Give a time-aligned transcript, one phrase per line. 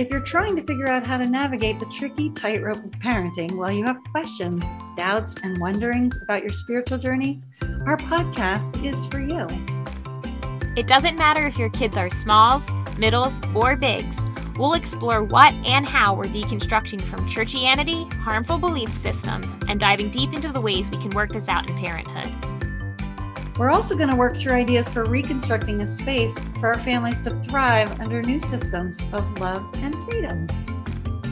[0.00, 3.70] If you're trying to figure out how to navigate the tricky tightrope of parenting while
[3.70, 4.64] you have questions,
[4.96, 7.42] doubts, and wonderings about your spiritual journey,
[7.84, 9.46] our podcast is for you.
[10.74, 12.66] It doesn't matter if your kids are smalls,
[12.96, 14.18] middles, or bigs.
[14.56, 20.32] We'll explore what and how we're deconstructing from churchianity, harmful belief systems, and diving deep
[20.32, 22.39] into the ways we can work this out in parenthood.
[23.60, 27.38] We're also going to work through ideas for reconstructing a space for our families to
[27.44, 30.46] thrive under new systems of love and freedom.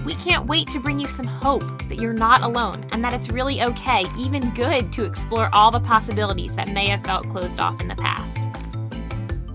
[0.05, 3.31] We can't wait to bring you some hope that you're not alone and that it's
[3.31, 7.81] really okay, even good, to explore all the possibilities that may have felt closed off
[7.81, 8.45] in the past.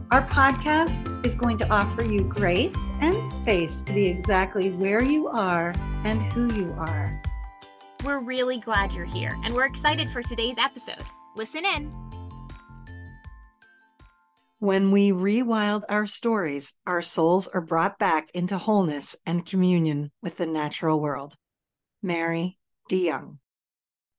[0.09, 5.28] Our podcast is going to offer you grace and space to be exactly where you
[5.28, 7.22] are and who you are.
[8.03, 11.03] We're really glad you're here and we're excited for today's episode.
[11.36, 12.23] Listen in.
[14.63, 20.38] When we rewild our stories, our souls are brought back into wholeness and communion with
[20.38, 21.36] the natural world.
[22.02, 22.58] Mary
[22.89, 23.39] DeJong.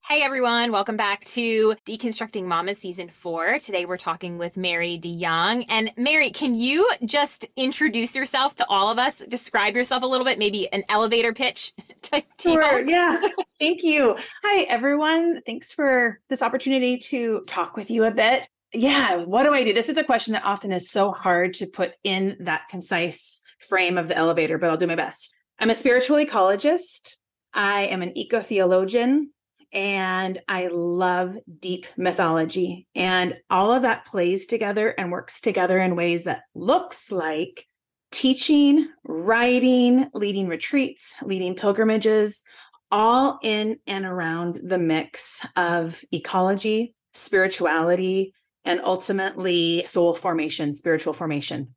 [0.06, 3.58] Hey everyone, welcome back to Deconstructing Mama Season 4.
[3.60, 5.64] Today we're talking with Mary DeJong.
[5.70, 9.24] And Mary, can you just introduce yourself to all of us?
[9.26, 11.72] Describe yourself a little bit, maybe an elevator pitch.
[12.38, 13.18] sure, yeah.
[13.58, 14.18] Thank you.
[14.42, 15.40] Hi everyone.
[15.46, 19.72] Thanks for this opportunity to talk with you a bit yeah, what do I do?
[19.72, 23.96] This is a question that often is so hard to put in that concise frame
[23.96, 25.34] of the elevator, but I'll do my best.
[25.58, 27.16] I'm a spiritual ecologist.
[27.52, 29.30] I am an eco theologian
[29.72, 32.86] and I love deep mythology.
[32.94, 37.66] And all of that plays together and works together in ways that looks like
[38.10, 42.44] teaching, writing, leading retreats, leading pilgrimages,
[42.90, 48.32] all in and around the mix of ecology, spirituality,
[48.64, 51.74] and ultimately soul formation, spiritual formation.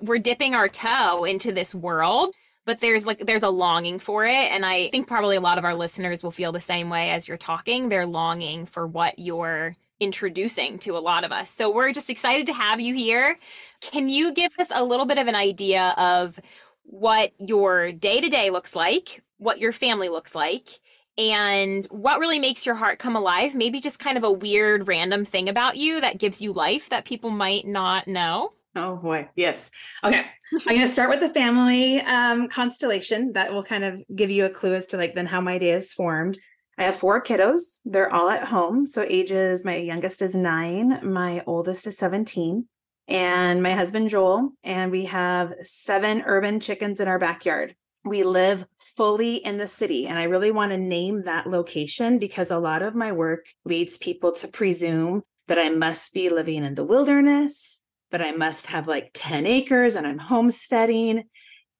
[0.00, 4.50] We're dipping our toe into this world, but there's like there's a longing for it
[4.50, 7.28] and I think probably a lot of our listeners will feel the same way as
[7.28, 7.88] you're talking.
[7.88, 11.50] They're longing for what you're introducing to a lot of us.
[11.50, 13.38] So we're just excited to have you here.
[13.80, 16.40] Can you give us a little bit of an idea of
[16.84, 20.80] what your day to day looks like, what your family looks like,
[21.20, 23.54] and what really makes your heart come alive.
[23.54, 27.04] Maybe just kind of a weird, random thing about you that gives you life that
[27.04, 28.52] people might not know.
[28.74, 29.70] Oh boy, yes.
[30.02, 33.32] Okay, I'm going to start with the family um, constellation.
[33.32, 35.72] That will kind of give you a clue as to like then how my day
[35.72, 36.38] is formed.
[36.78, 37.78] I have four kiddos.
[37.84, 38.86] They're all at home.
[38.86, 42.66] So ages, my youngest is nine, my oldest is 17,
[43.08, 44.52] and my husband Joel.
[44.62, 50.06] And we have seven urban chickens in our backyard we live fully in the city.
[50.06, 53.98] And I really want to name that location because a lot of my work leads
[53.98, 58.88] people to presume that I must be living in the wilderness, that I must have
[58.88, 61.24] like 10 acres and I'm homesteading.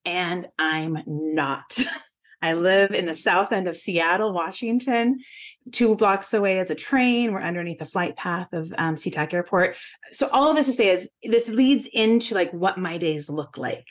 [0.05, 1.79] And I'm not.
[2.43, 5.19] I live in the south end of Seattle, Washington.
[5.71, 7.33] Two blocks away is a train.
[7.33, 9.77] We're underneath the flight path of um, SeaTac Airport.
[10.11, 13.57] So all of this to say is this leads into like what my days look
[13.57, 13.85] like.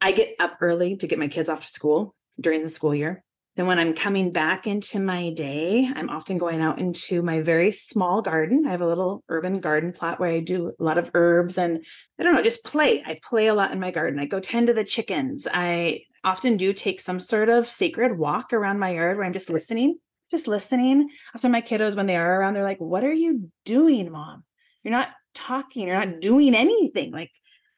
[0.00, 3.22] I get up early to get my kids off to school during the school year.
[3.56, 7.72] Then, when I'm coming back into my day, I'm often going out into my very
[7.72, 8.66] small garden.
[8.66, 11.82] I have a little urban garden plot where I do a lot of herbs and
[12.20, 13.02] I don't know, just play.
[13.06, 14.20] I play a lot in my garden.
[14.20, 15.48] I go tend to the chickens.
[15.50, 19.48] I often do take some sort of sacred walk around my yard where I'm just
[19.48, 19.96] listening,
[20.30, 21.08] just listening.
[21.34, 24.44] After my kiddos, when they are around, they're like, What are you doing, mom?
[24.82, 27.10] You're not talking, you're not doing anything.
[27.10, 27.30] Like,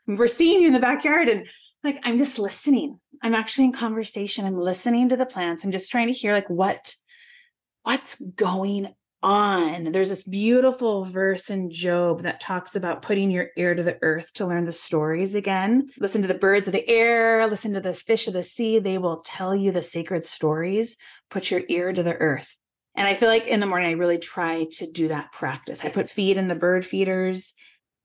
[0.09, 1.47] we're seeing you in the backyard and
[1.85, 2.99] like i'm just listening.
[3.23, 4.47] I'm actually in conversation.
[4.47, 5.65] I'm listening to the plants.
[5.65, 6.95] I'm just trying to hear like what
[7.83, 8.89] what's going
[9.23, 9.91] on?
[9.91, 14.33] There's this beautiful verse in Job that talks about putting your ear to the earth
[14.35, 15.89] to learn the stories again.
[15.99, 17.45] Listen to the birds of the air.
[17.49, 18.79] Listen to the fish of the sea.
[18.79, 20.97] They will tell you the sacred stories.
[21.31, 22.57] Put your ear to the earth.
[22.95, 25.85] And i feel like in the morning i really try to do that practice.
[25.85, 27.55] I put feed in the bird feeders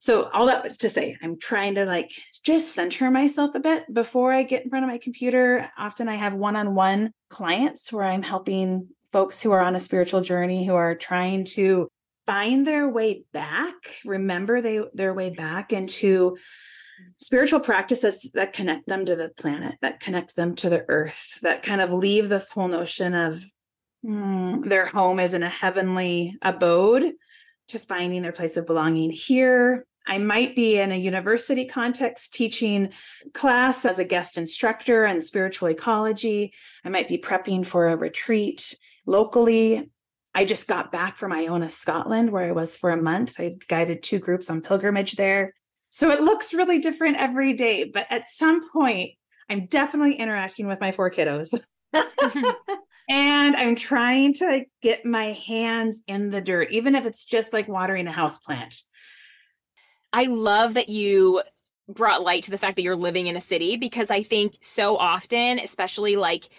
[0.04, 2.12] so all that was to say i'm trying to like
[2.44, 5.72] just center myself a bit before i get in front of my computer.
[5.78, 10.68] Often i have one-on-one clients where i'm helping folks who are on a spiritual journey
[10.68, 11.88] who are trying to
[12.26, 16.38] find their way back remember they their way back into
[17.18, 21.64] spiritual practices that connect them to the planet that connect them to the earth that
[21.64, 23.42] kind of leave this whole notion of
[24.06, 27.14] mm, their home is in a heavenly abode
[27.70, 32.92] to finding their place of belonging here I might be in a university context teaching
[33.34, 36.54] class as a guest instructor in spiritual ecology.
[36.84, 39.90] I might be prepping for a retreat locally.
[40.36, 43.36] I just got back from Iona, Scotland, where I was for a month.
[43.40, 45.54] I guided two groups on pilgrimage there.
[45.90, 47.84] So it looks really different every day.
[47.84, 49.12] But at some point,
[49.50, 51.54] I'm definitely interacting with my four kiddos.
[53.10, 57.68] and I'm trying to get my hands in the dirt, even if it's just like
[57.68, 58.76] watering a house plant.
[60.14, 61.42] I love that you
[61.90, 64.96] brought light to the fact that you're living in a city because I think so
[64.96, 66.50] often, especially like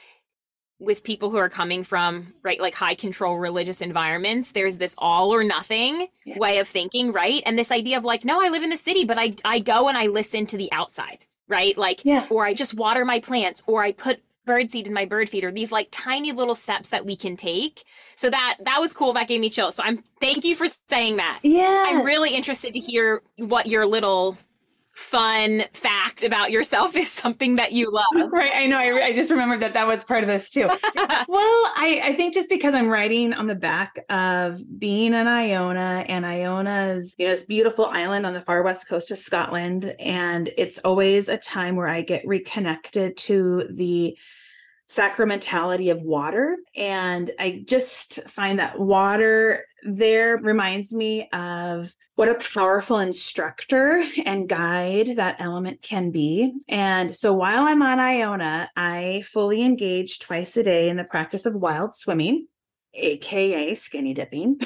[0.81, 5.33] with people who are coming from right like high control religious environments there's this all
[5.33, 6.37] or nothing yeah.
[6.37, 9.05] way of thinking right and this idea of like no i live in the city
[9.05, 12.27] but i i go and i listen to the outside right like yeah.
[12.29, 15.73] or i just water my plants or i put birdseed in my bird feeder these
[15.73, 19.41] like tiny little steps that we can take so that that was cool that gave
[19.41, 23.23] me chills so i'm thank you for saying that yeah i'm really interested to hear
[23.37, 24.37] what your little
[24.95, 28.05] fun fact about yourself is something that you love.
[28.35, 28.51] Right.
[28.55, 28.79] I know.
[28.79, 30.67] I, I just remembered that that was part of this too.
[30.67, 36.05] well, I, I think just because I'm writing on the back of being in Iona
[36.09, 39.95] and Iona's, you know, this beautiful island on the far west coast of Scotland.
[40.01, 44.17] And it's always a time where I get reconnected to the
[44.89, 46.57] sacramentality of water.
[46.77, 54.49] And I just find that water there reminds me of what a powerful instructor and
[54.49, 56.53] guide that element can be.
[56.69, 61.45] And so while I'm on Iona, I fully engage twice a day in the practice
[61.45, 62.47] of wild swimming,
[62.95, 64.61] AKA skinny dipping.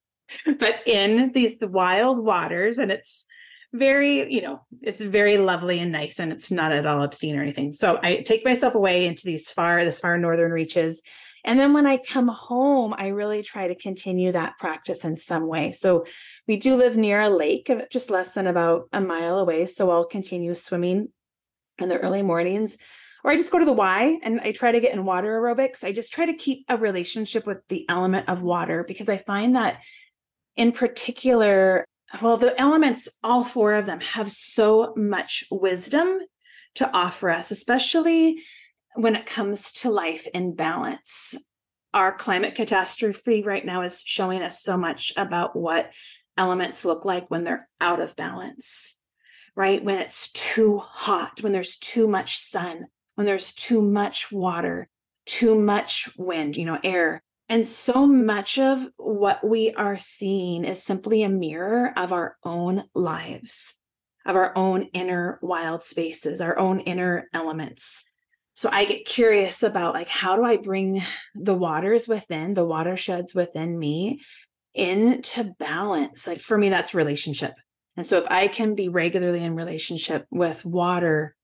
[0.58, 3.24] but in these wild waters, and it's
[3.72, 7.42] very, you know, it's very lovely and nice and it's not at all obscene or
[7.42, 7.72] anything.
[7.72, 11.02] So I take myself away into these far, this far northern reaches.
[11.44, 15.46] And then when I come home, I really try to continue that practice in some
[15.46, 15.72] way.
[15.72, 16.04] So
[16.46, 19.66] we do live near a lake, uh, just less than about a mile away.
[19.66, 21.08] So I'll continue swimming
[21.78, 22.76] in the early mornings.
[23.22, 25.84] Or I just go to the Y and I try to get in water aerobics.
[25.84, 29.56] I just try to keep a relationship with the element of water because I find
[29.56, 29.80] that
[30.56, 31.86] in particular
[32.20, 36.18] well, the elements, all four of them, have so much wisdom
[36.76, 38.42] to offer us, especially
[38.94, 41.36] when it comes to life in balance.
[41.94, 45.92] Our climate catastrophe right now is showing us so much about what
[46.36, 48.94] elements look like when they're out of balance,
[49.54, 49.82] right?
[49.82, 54.88] When it's too hot, when there's too much sun, when there's too much water,
[55.26, 60.84] too much wind, you know, air, and so much of what we are seeing is
[60.84, 63.74] simply a mirror of our own lives,
[64.24, 68.04] of our own inner wild spaces, our own inner elements.
[68.54, 71.02] So I get curious about like how do I bring
[71.34, 74.20] the waters within, the watersheds within me
[74.72, 76.28] into balance?
[76.28, 77.54] Like for me that's relationship.
[77.96, 81.34] And so if I can be regularly in relationship with water,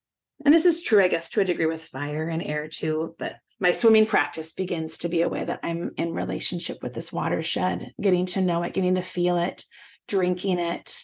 [0.44, 3.36] and this is true I guess to a degree with fire and air too, but
[3.58, 7.92] my swimming practice begins to be a way that I'm in relationship with this watershed,
[8.00, 9.64] getting to know it, getting to feel it,
[10.08, 11.02] drinking it.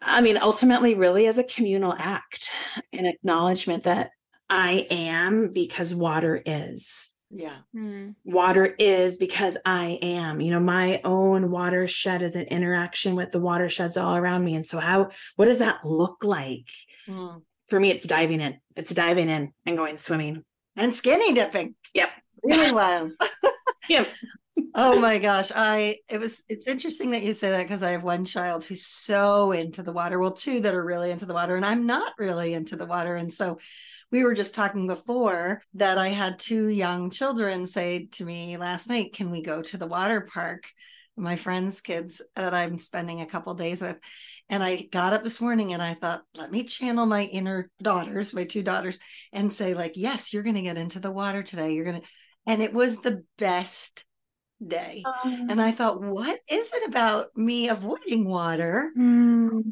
[0.00, 2.50] I mean, ultimately, really as a communal act,
[2.92, 4.10] an acknowledgement that
[4.48, 7.10] I am because water is.
[7.30, 7.58] Yeah.
[7.74, 8.14] Mm.
[8.24, 10.40] Water is because I am.
[10.40, 14.54] You know, my own watershed is an interaction with the watersheds all around me.
[14.54, 16.68] And so, how, what does that look like?
[17.08, 17.42] Mm.
[17.70, 18.58] For me, it's diving in.
[18.76, 20.44] It's diving in and going swimming
[20.76, 21.76] and skinny dipping.
[21.94, 22.10] Yep.
[22.44, 23.12] Really wild.
[23.88, 24.08] yep.
[24.74, 25.52] oh my gosh.
[25.54, 28.86] I it was it's interesting that you say that because I have one child who's
[28.86, 30.18] so into the water.
[30.18, 33.14] Well, two that are really into the water, and I'm not really into the water.
[33.14, 33.58] And so
[34.10, 38.88] we were just talking before that I had two young children say to me last
[38.88, 40.64] night, Can we go to the water park?
[41.16, 43.98] My friends' kids that I'm spending a couple days with.
[44.50, 48.34] And I got up this morning and I thought, let me channel my inner daughters,
[48.34, 48.98] my two daughters,
[49.32, 51.72] and say, like, yes, you're going to get into the water today.
[51.72, 52.06] You're going to.
[52.46, 54.04] And it was the best
[54.66, 55.04] day.
[55.24, 58.90] Um, and I thought, what is it about me avoiding water?
[58.98, 59.62] Mm.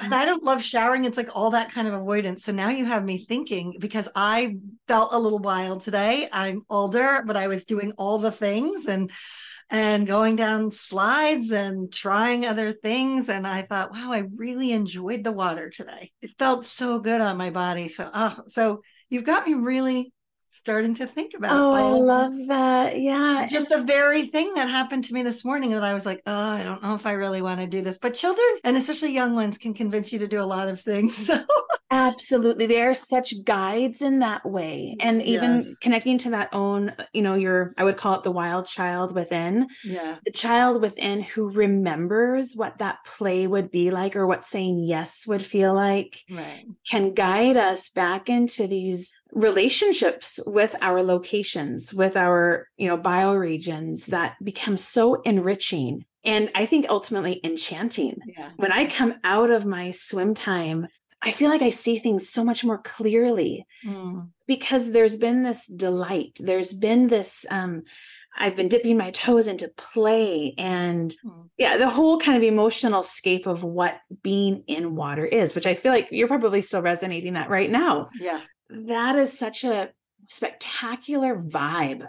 [0.00, 1.04] And I don't love showering.
[1.04, 2.44] It's like all that kind of avoidance.
[2.44, 6.28] So now you have me thinking because I felt a little wild today.
[6.32, 9.10] I'm older, but I was doing all the things and
[9.70, 13.28] and going down slides and trying other things.
[13.28, 16.12] And I thought, wow, I really enjoyed the water today.
[16.22, 17.88] It felt so good on my body.
[17.88, 20.12] So, oh, so you've got me really
[20.48, 21.52] starting to think about.
[21.52, 22.48] Oh, I love this.
[22.48, 23.00] that.
[23.00, 23.46] Yeah.
[23.48, 26.50] Just the very thing that happened to me this morning that I was like, oh,
[26.50, 27.98] I don't know if I really want to do this.
[27.98, 31.30] But children, and especially young ones, can convince you to do a lot of things.
[31.38, 31.44] So
[31.90, 32.66] Absolutely.
[32.66, 34.96] They are such guides in that way.
[35.00, 35.78] And even yes.
[35.80, 39.66] connecting to that own, you know, your, I would call it the wild child within.
[39.84, 40.16] Yeah.
[40.24, 45.26] The child within who remembers what that play would be like or what saying yes
[45.26, 46.64] would feel like right.
[46.88, 54.06] can guide us back into these relationships with our locations, with our, you know, bioregions
[54.06, 58.18] that become so enriching and I think ultimately enchanting.
[58.26, 58.50] Yeah.
[58.56, 60.88] When I come out of my swim time
[61.20, 64.28] I feel like I see things so much more clearly mm.
[64.46, 66.38] because there's been this delight.
[66.38, 67.82] There's been this, um,
[68.36, 71.48] I've been dipping my toes into play and mm.
[71.56, 75.74] yeah, the whole kind of emotional scape of what being in water is, which I
[75.74, 78.10] feel like you're probably still resonating that right now.
[78.20, 78.40] Yeah.
[78.70, 79.90] That is such a
[80.28, 82.06] spectacular vibe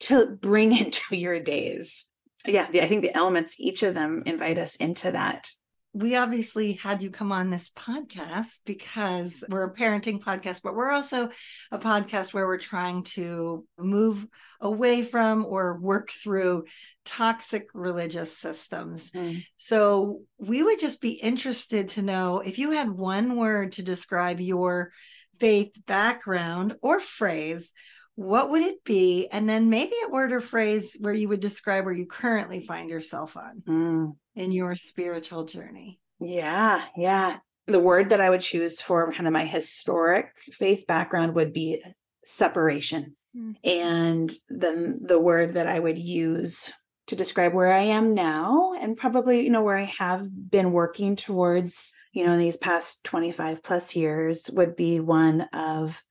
[0.00, 2.06] to bring into your days.
[2.46, 5.46] Yeah, I think the elements, each of them invite us into that
[5.92, 10.92] we obviously had you come on this podcast because we're a parenting podcast, but we're
[10.92, 11.30] also
[11.72, 14.24] a podcast where we're trying to move
[14.60, 16.64] away from or work through
[17.04, 19.10] toxic religious systems.
[19.10, 19.44] Mm.
[19.56, 24.40] So we would just be interested to know if you had one word to describe
[24.40, 24.92] your
[25.40, 27.72] faith background or phrase,
[28.14, 29.28] what would it be?
[29.32, 32.90] And then maybe a word or phrase where you would describe where you currently find
[32.90, 34.16] yourself on mm.
[34.34, 35.98] in your spiritual journey.
[36.20, 37.38] Yeah, yeah.
[37.66, 41.82] The word that I would choose for kind of my historic faith background would be
[42.24, 43.16] separation.
[43.34, 43.54] Mm.
[43.64, 46.70] And then the word that I would use
[47.06, 51.16] to describe where I am now and probably, you know, where I have been working
[51.16, 56.02] towards, you know, in these past 25 plus years would be one of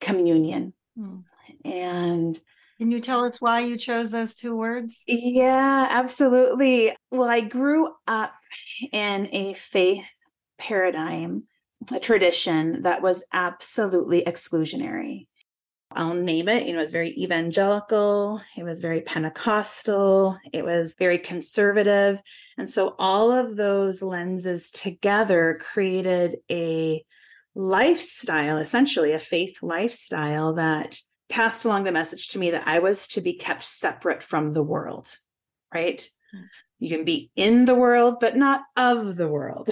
[0.00, 0.74] communion.
[0.98, 1.24] Mm.
[1.64, 2.40] And
[2.78, 5.02] can you tell us why you chose those two words?
[5.06, 6.94] Yeah, absolutely.
[7.10, 8.32] Well, I grew up
[8.92, 10.06] in a faith
[10.58, 11.44] paradigm,
[11.92, 15.26] a tradition that was absolutely exclusionary.
[15.92, 20.94] I'll name it, you know, it was very evangelical, it was very Pentecostal, it was
[20.96, 22.22] very conservative.
[22.56, 27.04] And so all of those lenses together created a
[27.56, 33.08] lifestyle, essentially a faith lifestyle that passed along the message to me that I was
[33.08, 35.16] to be kept separate from the world,
[35.74, 36.06] right?
[36.34, 36.44] Mm.
[36.78, 39.68] You can be in the world, but not of the world.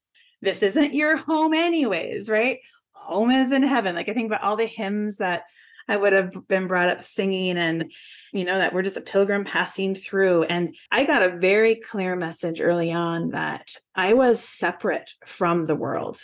[0.42, 2.58] this isn't your home, anyways, right?
[2.92, 3.94] Home is in heaven.
[3.94, 5.44] Like I think about all the hymns that
[5.88, 7.90] I would have been brought up singing, and
[8.32, 10.44] you know, that we're just a pilgrim passing through.
[10.44, 15.76] And I got a very clear message early on that I was separate from the
[15.76, 16.20] world.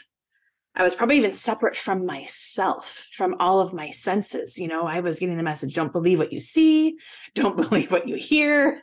[0.75, 4.59] I was probably even separate from myself, from all of my senses.
[4.59, 6.99] You know, I was getting the message don't believe what you see,
[7.35, 8.83] don't believe what you hear.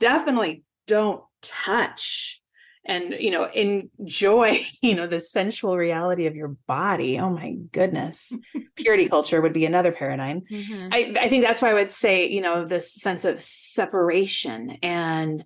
[0.00, 2.39] Definitely don't touch
[2.84, 8.32] and you know enjoy you know the sensual reality of your body oh my goodness.
[8.76, 10.42] Purity culture would be another paradigm.
[10.42, 10.88] Mm-hmm.
[10.92, 15.44] I, I think that's why i would say you know this sense of separation and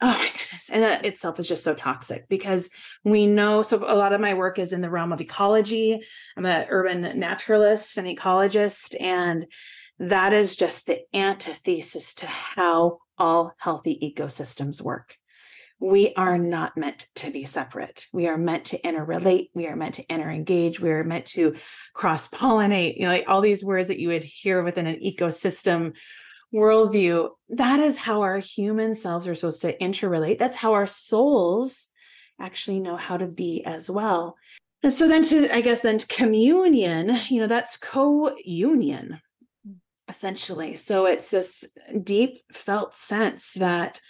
[0.00, 2.68] oh my goodness and that itself is just so toxic because
[3.04, 6.00] we know so a lot of my work is in the realm of ecology.
[6.36, 9.46] I'm an urban naturalist and ecologist and
[10.00, 15.16] that is just the antithesis to how all healthy ecosystems work
[15.84, 18.06] we are not meant to be separate.
[18.10, 19.50] We are meant to interrelate.
[19.52, 20.80] We are meant to interengage.
[20.80, 21.56] We are meant to
[21.92, 22.96] cross pollinate.
[22.96, 25.94] You know, like all these words that you would hear within an ecosystem
[26.54, 30.38] worldview, that is how our human selves are supposed to interrelate.
[30.38, 31.88] That's how our souls
[32.40, 34.36] actually know how to be as well.
[34.82, 39.20] And so then to, I guess, then to communion, you know, that's co union
[40.08, 40.76] essentially.
[40.76, 41.66] So it's this
[42.02, 44.00] deep felt sense that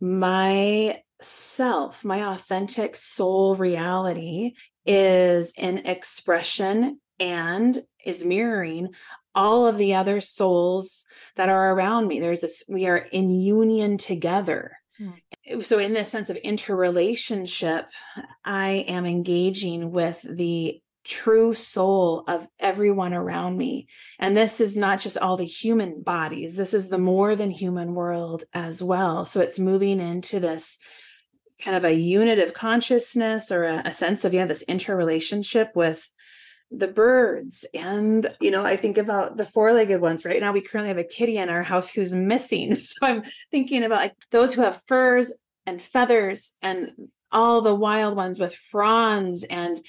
[0.00, 4.52] my self, my authentic soul reality
[4.86, 8.88] is an expression and is mirroring
[9.34, 11.04] all of the other souls
[11.36, 12.20] that are around me.
[12.20, 14.72] There's this, we are in union together.
[15.00, 15.62] Mm.
[15.62, 17.86] So, in this sense of interrelationship,
[18.44, 23.86] I am engaging with the true soul of everyone around me.
[24.18, 27.94] And this is not just all the human bodies, this is the more than human
[27.94, 29.24] world as well.
[29.24, 30.78] So, it's moving into this
[31.62, 36.10] kind of a unit of consciousness or a, a sense of, yeah, this interrelationship with
[36.70, 40.88] the birds and you know i think about the four-legged ones right now we currently
[40.88, 44.62] have a kitty in our house who's missing so i'm thinking about like those who
[44.62, 45.32] have furs
[45.66, 46.90] and feathers and
[47.32, 49.80] all the wild ones with fronds and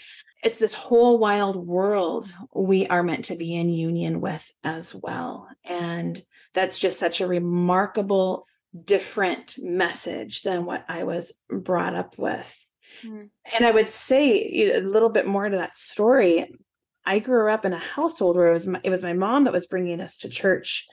[0.43, 5.47] it's this whole wild world we are meant to be in union with as well
[5.65, 6.21] and
[6.53, 8.45] that's just such a remarkable
[8.85, 12.69] different message than what i was brought up with
[13.03, 13.29] mm.
[13.55, 16.47] and i would say a little bit more to that story
[17.05, 19.53] I grew up in a household where it was my, it was my mom that
[19.53, 20.87] was bringing us to church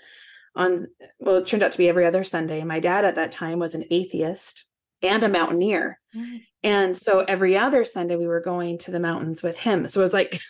[0.57, 0.87] on
[1.19, 2.65] well it turned out to be every other Sunday.
[2.65, 4.65] My dad at that time was an atheist
[5.03, 6.01] and a mountaineer.
[6.15, 6.41] Mm.
[6.63, 9.89] And so every other Sunday we were going to the mountains with him.
[9.89, 10.41] So it was like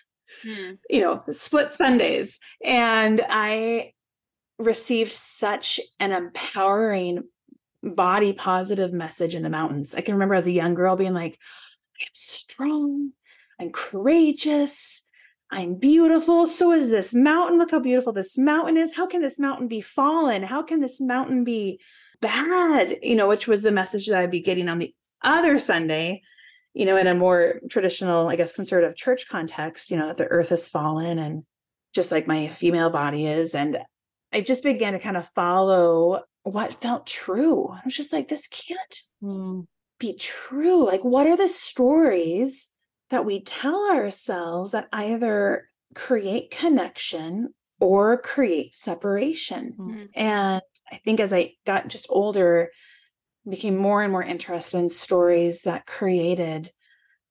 [0.45, 0.78] mm.
[0.90, 3.93] you know, split Sundays and I
[4.59, 7.25] received such an empowering
[7.83, 9.95] body positive message in the mountains.
[9.95, 11.38] I can remember as a young girl being like
[12.00, 13.12] I'm strong
[13.61, 15.02] I'm courageous.
[15.50, 16.47] I'm beautiful.
[16.47, 17.59] So is this mountain.
[17.59, 18.95] Look how beautiful this mountain is.
[18.95, 20.43] How can this mountain be fallen?
[20.43, 21.81] How can this mountain be
[22.21, 22.99] bad?
[23.03, 26.23] You know, which was the message that I'd be getting on the other Sunday,
[26.75, 30.27] you know, in a more traditional, I guess, conservative church context, you know, that the
[30.27, 31.45] earth has fallen and
[31.95, 33.55] just like my female body is.
[33.55, 33.79] And
[34.33, 37.69] I just began to kind of follow what felt true.
[37.69, 39.67] I was just like, this can't mm.
[39.99, 40.87] be true.
[40.87, 42.71] Like, what are the stories
[43.11, 49.75] that we tell ourselves that either create connection or create separation?
[49.79, 50.05] Mm-hmm.
[50.15, 52.71] And I think as I got just older,
[53.49, 56.71] became more and more interested in stories that created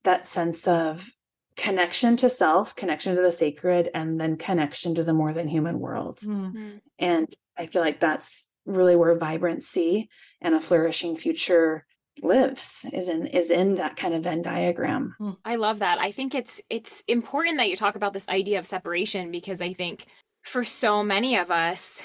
[0.03, 1.07] that sense of
[1.55, 5.79] connection to self, connection to the sacred, and then connection to the more than human
[5.79, 6.19] world.
[6.19, 6.77] Mm-hmm.
[6.99, 10.09] And I feel like that's really where vibrancy
[10.41, 11.85] and a flourishing future
[12.23, 15.15] lives is in is in that kind of Venn diagram.
[15.17, 15.31] Hmm.
[15.45, 15.99] I love that.
[15.99, 19.73] I think it's it's important that you talk about this idea of separation because I
[19.73, 20.05] think
[20.43, 22.01] for so many of us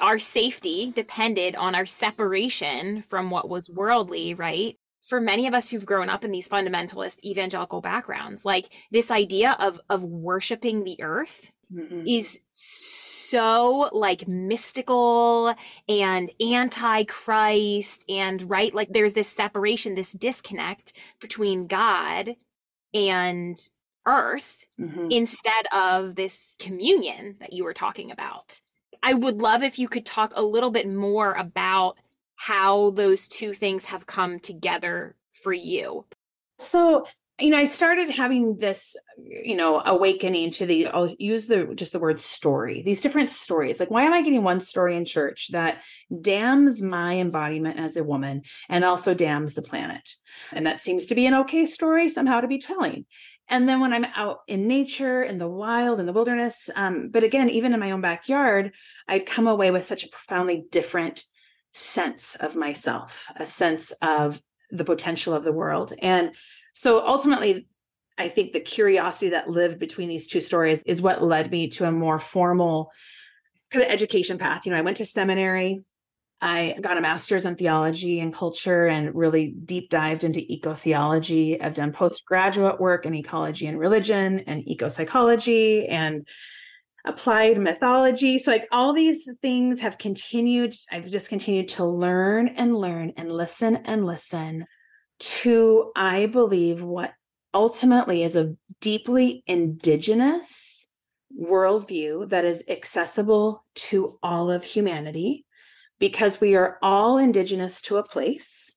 [0.00, 4.76] our safety depended on our separation from what was worldly, right?
[5.02, 9.56] For many of us who've grown up in these fundamentalist evangelical backgrounds, like this idea
[9.58, 12.06] of of worshiping the earth mm-hmm.
[12.06, 15.54] is so like mystical
[15.88, 22.36] and anti-Christ and right like there's this separation, this disconnect between God
[22.94, 23.58] and
[24.06, 25.08] earth mm-hmm.
[25.10, 28.60] instead of this communion that you were talking about.
[29.02, 31.98] I would love if you could talk a little bit more about
[32.36, 36.04] how those two things have come together for you.
[36.58, 37.06] So,
[37.40, 38.94] you know, I started having this,
[39.26, 43.80] you know, awakening to the, I'll use the, just the word story, these different stories.
[43.80, 45.82] Like, why am I getting one story in church that
[46.20, 50.08] damns my embodiment as a woman and also damns the planet?
[50.52, 53.06] And that seems to be an okay story somehow to be telling.
[53.52, 57.22] And then when I'm out in nature, in the wild, in the wilderness, um, but
[57.22, 58.72] again, even in my own backyard,
[59.06, 61.22] I'd come away with such a profoundly different
[61.74, 65.92] sense of myself, a sense of the potential of the world.
[66.00, 66.34] And
[66.72, 67.68] so ultimately,
[68.16, 71.84] I think the curiosity that lived between these two stories is what led me to
[71.84, 72.90] a more formal
[73.70, 74.64] kind of education path.
[74.64, 75.82] You know, I went to seminary
[76.42, 81.60] I got a master's in theology and culture and really deep dived into eco theology.
[81.60, 86.26] I've done postgraduate work in ecology and religion and eco psychology and
[87.04, 88.40] applied mythology.
[88.40, 90.74] So, like, all these things have continued.
[90.90, 94.66] I've just continued to learn and learn and listen and listen
[95.20, 97.12] to, I believe, what
[97.54, 100.88] ultimately is a deeply indigenous
[101.40, 105.46] worldview that is accessible to all of humanity
[106.02, 108.76] because we are all indigenous to a place,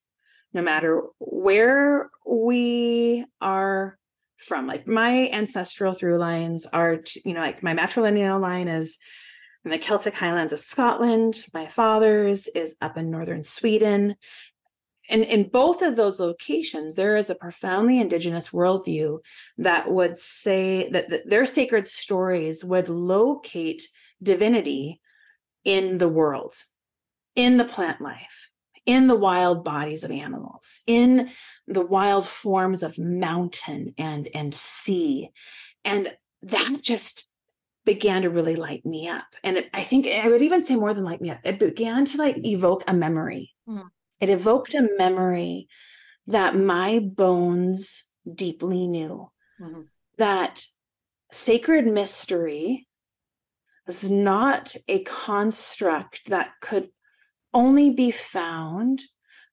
[0.54, 3.98] no matter where we are
[4.38, 4.68] from.
[4.68, 9.00] Like my ancestral through lines are, you know, like my matrilineal line is
[9.64, 11.44] in the Celtic Highlands of Scotland.
[11.52, 14.18] My father's is up in northern Sweden.
[15.10, 19.18] And in both of those locations, there is a profoundly indigenous worldview
[19.58, 23.90] that would say that, their sacred stories would locate
[24.22, 25.02] divinity
[25.64, 26.54] in the world
[27.36, 28.52] in the plant life,
[28.86, 31.30] in the wild bodies of animals, in
[31.68, 35.30] the wild forms of mountain and, and sea.
[35.84, 37.30] And that just
[37.86, 39.26] began to really light me up.
[39.44, 41.40] And it, I think I would even say more than light me up.
[41.44, 43.54] It began to like evoke a memory.
[43.68, 43.90] Mm.
[44.20, 45.68] It evoked a memory
[46.28, 49.30] that my bones deeply knew
[49.62, 49.82] mm-hmm.
[50.18, 50.66] that
[51.32, 52.88] sacred mystery
[53.88, 56.90] is not a construct that could
[57.56, 59.02] only be found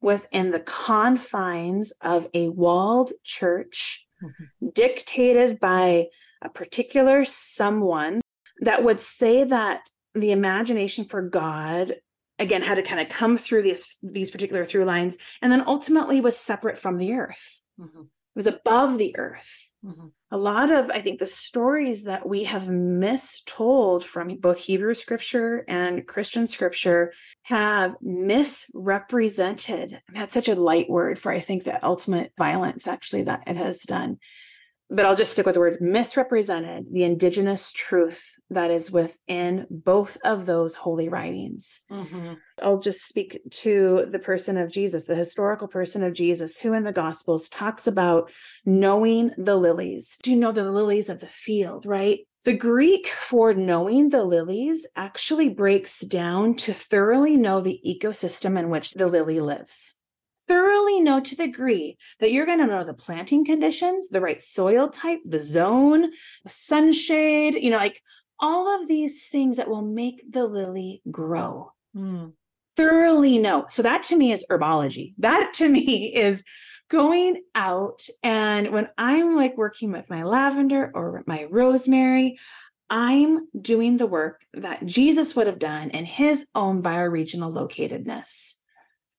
[0.03, 4.69] within the confines of a walled church mm-hmm.
[4.75, 6.07] dictated by
[6.43, 8.21] a particular someone
[8.61, 11.95] that would say that the imagination for God
[12.39, 16.21] again had to kind of come through these these particular through lines and then ultimately
[16.21, 17.61] was separate from the earth.
[17.81, 18.01] Mm-hmm.
[18.01, 19.71] It was above the earth.
[19.85, 20.07] Mm-hmm.
[20.31, 25.65] A lot of, I think, the stories that we have mistold from both Hebrew scripture
[25.67, 30.01] and Christian scripture have misrepresented.
[30.13, 33.83] That's such a light word for, I think, the ultimate violence actually that it has
[33.83, 34.19] done
[34.93, 40.19] but I'll just stick with the word misrepresented the indigenous truth that is within both
[40.25, 41.81] of those holy writings.
[41.91, 42.35] Mm-hmm.
[42.61, 46.85] I'll just speak to the person of Jesus, the historical person of Jesus, who in
[46.85, 48.31] the Gospels talks about
[48.67, 50.19] knowing the lilies.
[50.23, 52.21] Do you know the lilies of the field, right?
[52.45, 58.69] The Greek for knowing the lilies actually breaks down to thoroughly know the ecosystem in
[58.69, 59.95] which the lily lives
[60.53, 64.43] thoroughly know to the degree that you're going to know the planting conditions, the right
[64.43, 66.11] soil type, the zone,
[66.45, 68.03] the sunshade, you know, like
[68.39, 71.73] all of these things that will make the lily grow.
[71.97, 72.35] Mm.
[72.77, 73.65] Thoroughly know.
[73.71, 75.15] So that to me is herbology.
[75.17, 76.45] That to me is
[76.91, 82.39] going out and when I'm like working with my lavender or my rosemary,
[82.91, 88.57] I'm doing the work that Jesus would have done in his own bioregional locatedness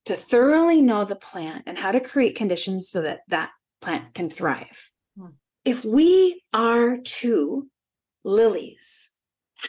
[0.05, 4.29] to thoroughly know the plant and how to create conditions so that that plant can
[4.29, 4.91] thrive.
[5.17, 5.27] Hmm.
[5.65, 7.69] If we are two
[8.23, 9.11] lilies,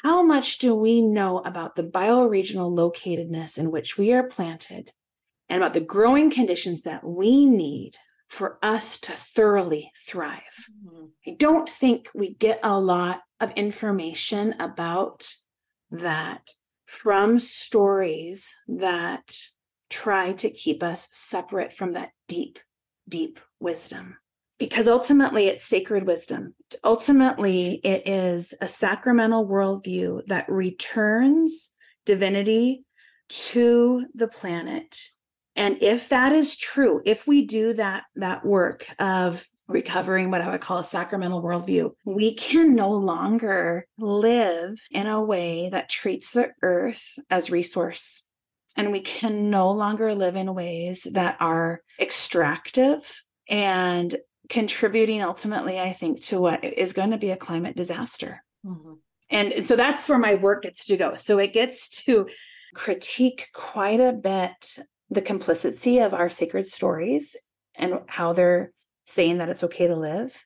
[0.02, 4.92] how much do we know about the bioregional locatedness in which we are planted
[5.48, 7.96] and about the growing conditions that we need
[8.28, 10.40] for us to thoroughly thrive?
[10.84, 11.04] Mm-hmm.
[11.28, 15.32] I don't think we get a lot of information about
[15.90, 16.48] that
[16.84, 19.36] from stories that
[19.94, 22.58] try to keep us separate from that deep,
[23.08, 24.16] deep wisdom.
[24.58, 26.54] Because ultimately, it's sacred wisdom.
[26.82, 31.70] Ultimately, it is a sacramental worldview that returns
[32.06, 32.84] divinity
[33.28, 34.98] to the planet.
[35.56, 40.50] And if that is true, if we do that, that work of recovering what I
[40.50, 46.32] would call a sacramental worldview, we can no longer live in a way that treats
[46.32, 48.23] the earth as resource.
[48.76, 54.16] And we can no longer live in ways that are extractive and
[54.48, 58.42] contributing ultimately, I think, to what is going to be a climate disaster.
[58.64, 58.94] Mm-hmm.
[59.30, 61.14] And so that's where my work gets to go.
[61.14, 62.28] So it gets to
[62.74, 64.78] critique quite a bit
[65.10, 67.36] the complicity of our sacred stories
[67.76, 68.72] and how they're
[69.06, 70.44] saying that it's okay to live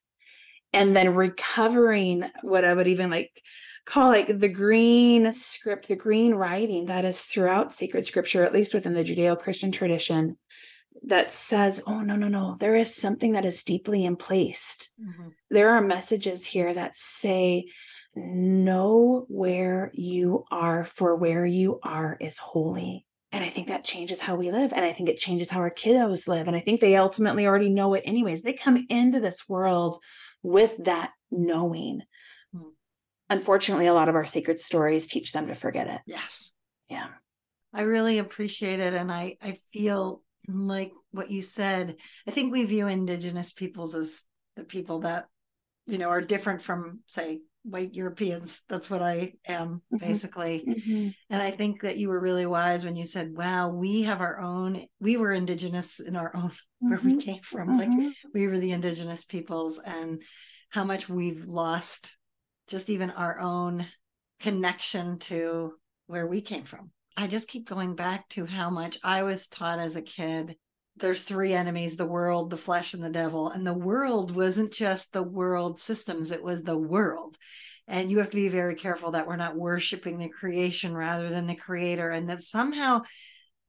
[0.73, 3.43] and then recovering what i would even like
[3.89, 8.75] call like the green script the green writing that is throughout sacred scripture at least
[8.75, 10.37] within the judeo-christian tradition
[11.03, 15.29] that says oh no no no there is something that is deeply emplaced mm-hmm.
[15.51, 17.65] there are messages here that say
[18.15, 24.21] know where you are for where you are is holy and I think that changes
[24.21, 24.73] how we live.
[24.73, 26.47] And I think it changes how our kiddos live.
[26.47, 28.43] And I think they ultimately already know it anyways.
[28.43, 29.99] They come into this world
[30.43, 32.01] with that knowing.
[33.31, 36.01] Unfortunately, a lot of our sacred stories teach them to forget it.
[36.07, 36.51] Yes.
[36.89, 37.09] Yeah.
[37.73, 38.95] I really appreciate it.
[38.95, 44.23] And I, I feel like what you said, I think we view indigenous peoples as
[44.57, 45.27] the people that,
[45.87, 48.63] you know, are different from, say, white Europeans.
[48.69, 49.97] That's what I am mm-hmm.
[49.99, 50.65] basically.
[50.67, 51.09] Mm-hmm.
[51.31, 54.41] And I think that you were really wise when you said, wow, we have our
[54.41, 56.89] own, we were indigenous in our own, mm-hmm.
[56.89, 57.21] where we mm-hmm.
[57.21, 57.79] came from.
[57.79, 58.09] Like mm-hmm.
[58.33, 60.23] we were the indigenous peoples and
[60.71, 62.13] how much we've lost
[62.69, 63.87] just even our own
[64.41, 65.75] connection to
[66.07, 66.91] where we came from.
[67.17, 70.57] I just keep going back to how much I was taught as a kid
[71.01, 73.51] there's three enemies the world the flesh and the devil.
[73.51, 77.37] And the world wasn't just the world systems it was the world.
[77.87, 81.47] And you have to be very careful that we're not worshiping the creation rather than
[81.47, 83.03] the creator and that somehow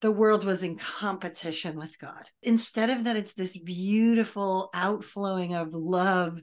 [0.01, 2.29] the world was in competition with god.
[2.41, 6.39] Instead of that it's this beautiful outflowing of love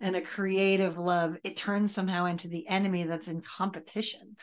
[0.00, 4.36] and a creative love it turns somehow into the enemy that's in competition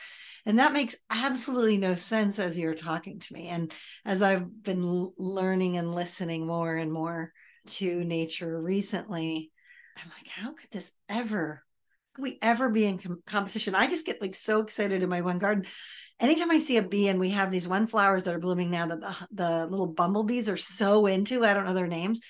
[0.46, 3.48] and that makes absolutely no sense as you're talking to me.
[3.48, 3.72] And
[4.04, 7.32] as I've been l- learning and listening more and more
[7.66, 9.50] to nature recently,
[9.96, 11.64] I'm like, how could this ever,
[12.14, 13.74] could we ever be in com- competition?
[13.74, 15.66] I just get like so excited in my one garden.
[16.20, 18.86] Anytime I see a bee and we have these one flowers that are blooming now
[18.86, 22.20] that the, the little bumblebees are so into, I don't know their names.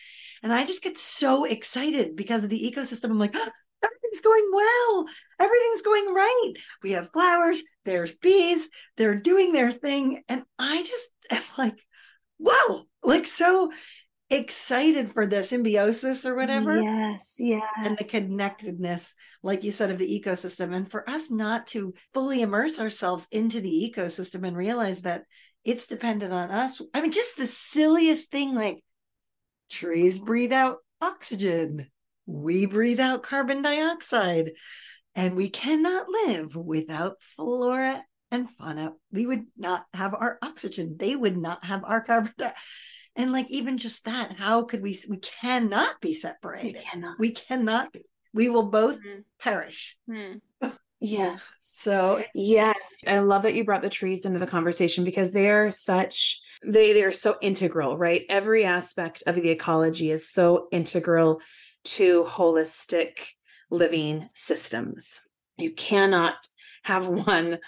[0.42, 3.10] And I just get so excited because of the ecosystem.
[3.10, 3.50] I'm like, ah,
[3.84, 5.06] everything's going well.
[5.40, 6.52] Everything's going right.
[6.82, 10.22] We have flowers, there's bees, they're doing their thing.
[10.28, 11.78] And I just am like,
[12.38, 13.72] whoa, like so
[14.28, 16.80] excited for the symbiosis or whatever.
[16.80, 17.68] Yes, yeah.
[17.84, 20.74] And the connectedness, like you said, of the ecosystem.
[20.74, 25.24] And for us not to fully immerse ourselves into the ecosystem and realize that
[25.64, 26.80] it's dependent on us.
[26.94, 28.82] I mean, just the silliest thing like
[29.68, 31.88] trees breathe out oxygen
[32.26, 34.52] we breathe out carbon dioxide
[35.14, 38.92] and we cannot live without flora and fauna.
[39.12, 40.96] We would not have our oxygen.
[40.98, 42.58] They would not have our carbon dioxide.
[43.14, 46.74] And like even just that, how could we we cannot be separated.
[46.74, 47.18] We cannot.
[47.18, 48.04] We cannot be.
[48.34, 49.24] We will both mm.
[49.40, 49.96] perish.
[50.08, 50.40] Mm.
[50.98, 51.36] Yeah.
[51.58, 55.70] So yes, I love that you brought the trees into the conversation because they are
[55.70, 58.24] such they they are so integral, right?
[58.28, 61.40] Every aspect of the ecology is so integral
[61.84, 63.18] to holistic
[63.70, 65.20] living systems.
[65.56, 66.34] You cannot
[66.82, 67.58] have one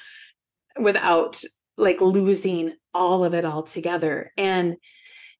[0.80, 1.42] without
[1.76, 4.32] like losing all of it all together.
[4.36, 4.76] And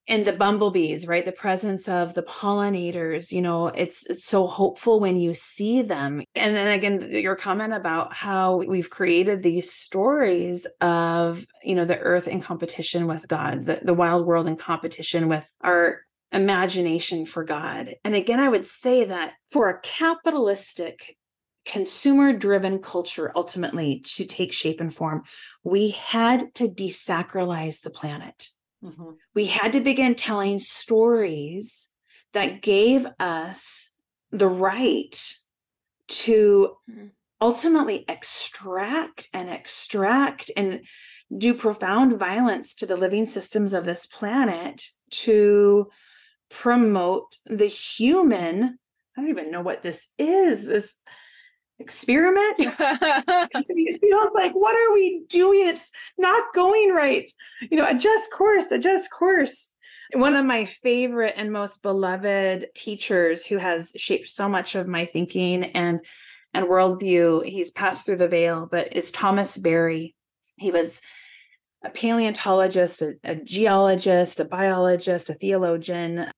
[0.08, 1.24] and the bumblebees right?
[1.24, 6.22] The presence of the pollinators you know it's it's so hopeful when you see them.
[6.34, 11.98] And then again your comment about how we've created these stories of you know the
[11.98, 16.00] earth in competition with god the, the wild world in competition with our
[16.32, 17.94] imagination for god.
[18.04, 21.16] And again i would say that for a capitalistic
[21.64, 25.22] consumer driven culture ultimately to take shape and form
[25.62, 28.48] we had to desacralize the planet
[28.82, 29.10] Mm-hmm.
[29.34, 31.88] We had to begin telling stories
[32.32, 33.90] that gave us
[34.30, 35.34] the right
[36.08, 37.06] to mm-hmm.
[37.40, 40.82] ultimately extract and extract and
[41.36, 45.88] do profound violence to the living systems of this planet to
[46.48, 48.78] promote the human.
[49.16, 50.64] I don't even know what this is.
[50.66, 50.94] This
[51.80, 52.56] experiment.
[52.58, 55.66] it feels like, what are we doing?
[55.66, 57.30] It's not going right.
[57.70, 59.72] You know, adjust course, adjust course.
[60.14, 65.04] One of my favorite and most beloved teachers who has shaped so much of my
[65.04, 66.00] thinking and
[66.54, 70.14] and worldview, he's passed through the veil, but is Thomas Berry.
[70.56, 71.02] He was
[71.84, 76.30] a paleontologist, a, a geologist, a biologist, a theologian.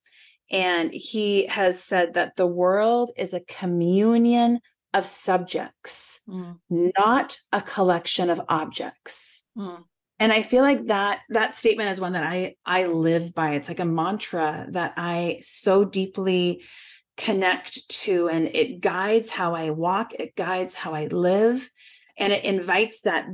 [0.50, 4.59] And he has said that the world is a communion
[4.92, 6.57] of subjects, mm.
[6.70, 9.44] not a collection of objects.
[9.57, 9.85] Mm.
[10.18, 13.53] And I feel like that that statement is one that I I live by.
[13.53, 16.62] It's like a mantra that I so deeply
[17.16, 21.70] connect to and it guides how I walk, it guides how I live,
[22.18, 23.26] and it invites that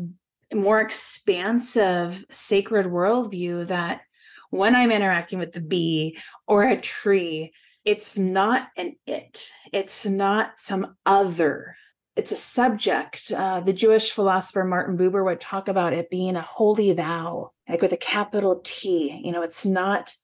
[0.55, 4.03] more expansive sacred worldview that
[4.51, 7.53] when I'm interacting with the bee or a tree,
[7.87, 11.77] it's not an it, it's not some other.
[12.17, 13.31] It's a subject.
[13.31, 17.81] Uh, the Jewish philosopher Martin Buber would talk about it being a holy thou, like
[17.81, 19.21] with a capital T.
[19.25, 20.15] You know, it's not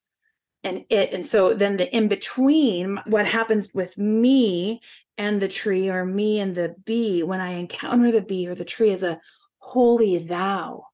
[0.65, 1.13] an it.
[1.13, 4.81] And so then the in between, what happens with me
[5.17, 8.65] and the tree or me and the bee when I encounter the bee or the
[8.65, 9.21] tree is a
[9.59, 10.87] holy thou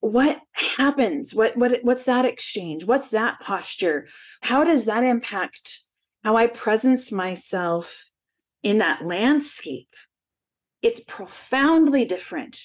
[0.00, 4.08] what happens what what what's that exchange what's that posture
[4.40, 5.80] how does that impact
[6.22, 8.10] how I presence myself
[8.62, 9.94] in that landscape,
[10.82, 12.58] it's profoundly different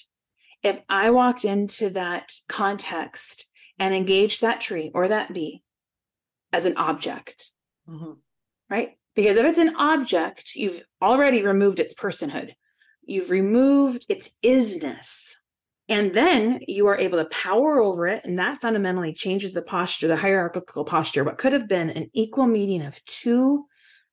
[0.62, 3.46] if I walked into that context
[3.78, 5.62] and engaged that tree or that bee
[6.52, 7.50] as an object,
[7.88, 8.12] mm-hmm.
[8.70, 8.90] right?
[9.14, 12.52] Because if it's an object, you've already removed its personhood,
[13.02, 15.32] you've removed its isness.
[15.88, 18.24] And then you are able to power over it.
[18.24, 21.22] And that fundamentally changes the posture, the hierarchical posture.
[21.22, 23.66] What could have been an equal meeting of two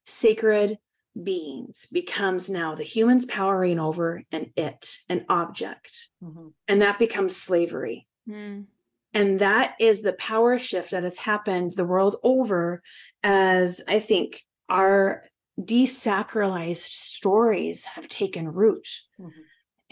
[0.06, 0.78] sacred
[1.22, 6.10] beings becomes now the humans powering over an it, an object.
[6.24, 6.48] Mm-hmm.
[6.68, 8.08] And that becomes slavery.
[8.28, 8.66] Mm.
[9.14, 12.82] And that is the power shift that has happened the world over
[13.22, 15.24] as I think our
[15.60, 18.88] desacralized stories have taken root.
[19.20, 19.42] Mm-hmm.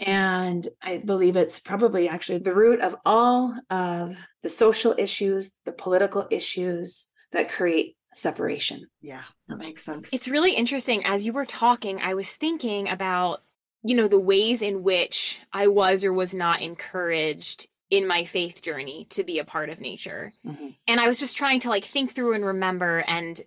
[0.02, 5.72] And I believe it's probably actually the root of all of the social issues, the
[5.72, 8.86] political issues that create separation.
[9.00, 10.10] Yeah, that makes sense.
[10.12, 11.04] It's really interesting.
[11.04, 13.42] As you were talking, I was thinking about,
[13.82, 18.62] you know, the ways in which I was or was not encouraged in my faith
[18.62, 20.32] journey to be a part of nature.
[20.46, 20.68] Mm-hmm.
[20.88, 23.40] And I was just trying to like think through and remember and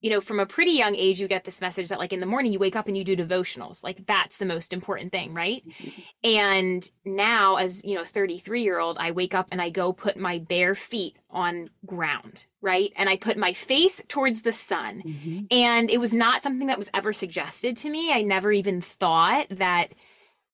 [0.00, 2.26] you know, from a pretty young age, you get this message that, like, in the
[2.26, 3.84] morning, you wake up and you do devotionals.
[3.84, 5.62] Like, that's the most important thing, right?
[5.68, 6.00] Mm-hmm.
[6.24, 10.16] And now, as, you know, 33 year old, I wake up and I go put
[10.16, 12.92] my bare feet on ground, right?
[12.96, 15.02] And I put my face towards the sun.
[15.06, 15.44] Mm-hmm.
[15.50, 18.12] And it was not something that was ever suggested to me.
[18.12, 19.92] I never even thought that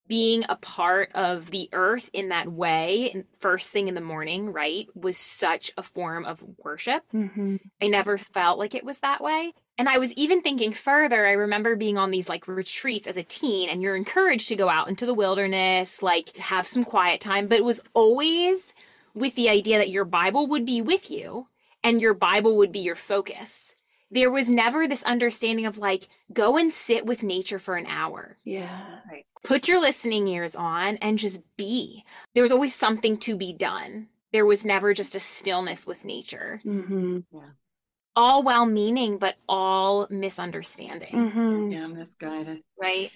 [0.09, 4.87] being a part of the earth in that way first thing in the morning right
[4.95, 7.03] was such a form of worship.
[7.15, 7.57] Mm-hmm.
[7.81, 9.53] i never felt like it was that way.
[9.79, 13.23] And i was even thinking further i remember being on these like retreats as a
[13.23, 17.47] teen and you're encouraged to go out into the wilderness like have some quiet time
[17.47, 18.75] but it was always
[19.15, 21.49] with the idea that your bible would be with you
[21.83, 23.75] and your bible would be your focus.
[24.11, 28.39] There was never this understanding of like go and sit with nature for an hour.
[28.45, 29.01] Yeah.
[29.11, 32.05] Right put your listening ears on and just be.
[32.35, 34.09] There was always something to be done.
[34.33, 36.61] There was never just a stillness with nature.
[36.65, 37.21] Mm-hmm.
[37.33, 37.51] Yeah.
[38.17, 41.15] All well meaning, but all misunderstanding.
[41.15, 41.71] Mm-hmm.
[41.71, 42.63] Yeah, misguided.
[42.81, 43.13] Right?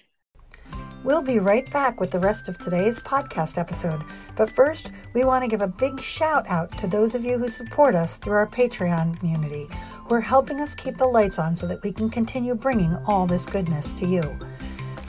[1.03, 4.01] We'll be right back with the rest of today's podcast episode.
[4.37, 7.49] But first, we want to give a big shout out to those of you who
[7.49, 9.67] support us through our Patreon community,
[10.05, 13.25] who are helping us keep the lights on so that we can continue bringing all
[13.25, 14.39] this goodness to you.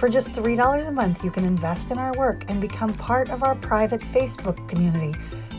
[0.02, 3.44] For just $3 a month, you can invest in our work and become part of
[3.44, 5.12] our private Facebook community,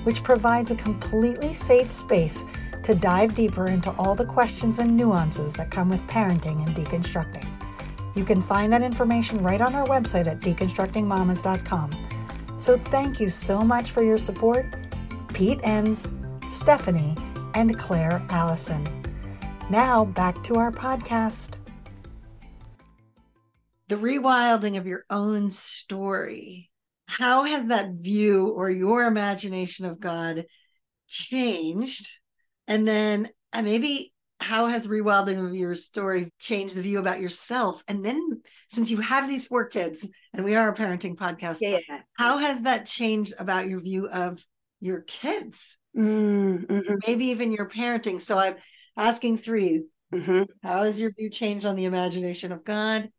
[0.03, 2.43] which provides a completely safe space
[2.83, 7.47] to dive deeper into all the questions and nuances that come with parenting and deconstructing.
[8.17, 11.91] You can find that information right on our website at deconstructingmamas.com.
[12.59, 14.65] So thank you so much for your support,
[15.33, 16.09] Pete Enns,
[16.49, 17.15] Stephanie,
[17.53, 18.85] and Claire Allison.
[19.69, 21.62] Now back to our podcast.
[23.93, 26.71] The rewilding of your own story.
[27.05, 30.45] How has that view or your imagination of God
[31.07, 32.09] changed?
[32.67, 37.83] And then uh, maybe how has rewilding of your story changed the view about yourself?
[37.87, 41.77] And then since you have these four kids and we are a parenting podcast, Yeah.
[42.17, 44.43] how has that changed about your view of
[44.79, 45.77] your kids?
[45.95, 48.19] Mm, mhm, Maybe even your parenting.
[48.23, 48.55] So I'm
[48.97, 49.83] asking three.
[50.11, 53.11] mhm, How has your view changed on the imagination of God,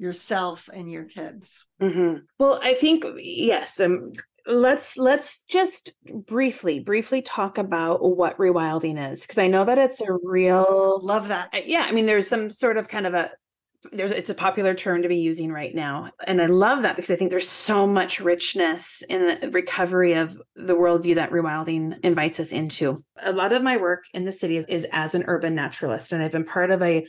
[0.00, 1.64] yourself, and your kids?
[1.80, 2.22] mhm.
[2.38, 3.78] Well, I think yes.
[3.78, 4.12] Um,
[4.46, 5.92] let's let's just
[6.26, 11.28] briefly briefly talk about what rewilding is because I know that it's a real Love
[11.28, 11.50] that.
[11.66, 13.30] Yeah i mean there's some sort of kind of a
[13.92, 17.10] there's it's a popular term to be using right now and i love that because
[17.10, 22.40] i think there's so much richness in the recovery of the worldview that rewilding invites
[22.40, 25.54] us into a lot of my work in the city is, is as an urban
[25.54, 27.06] naturalist and i've been part of a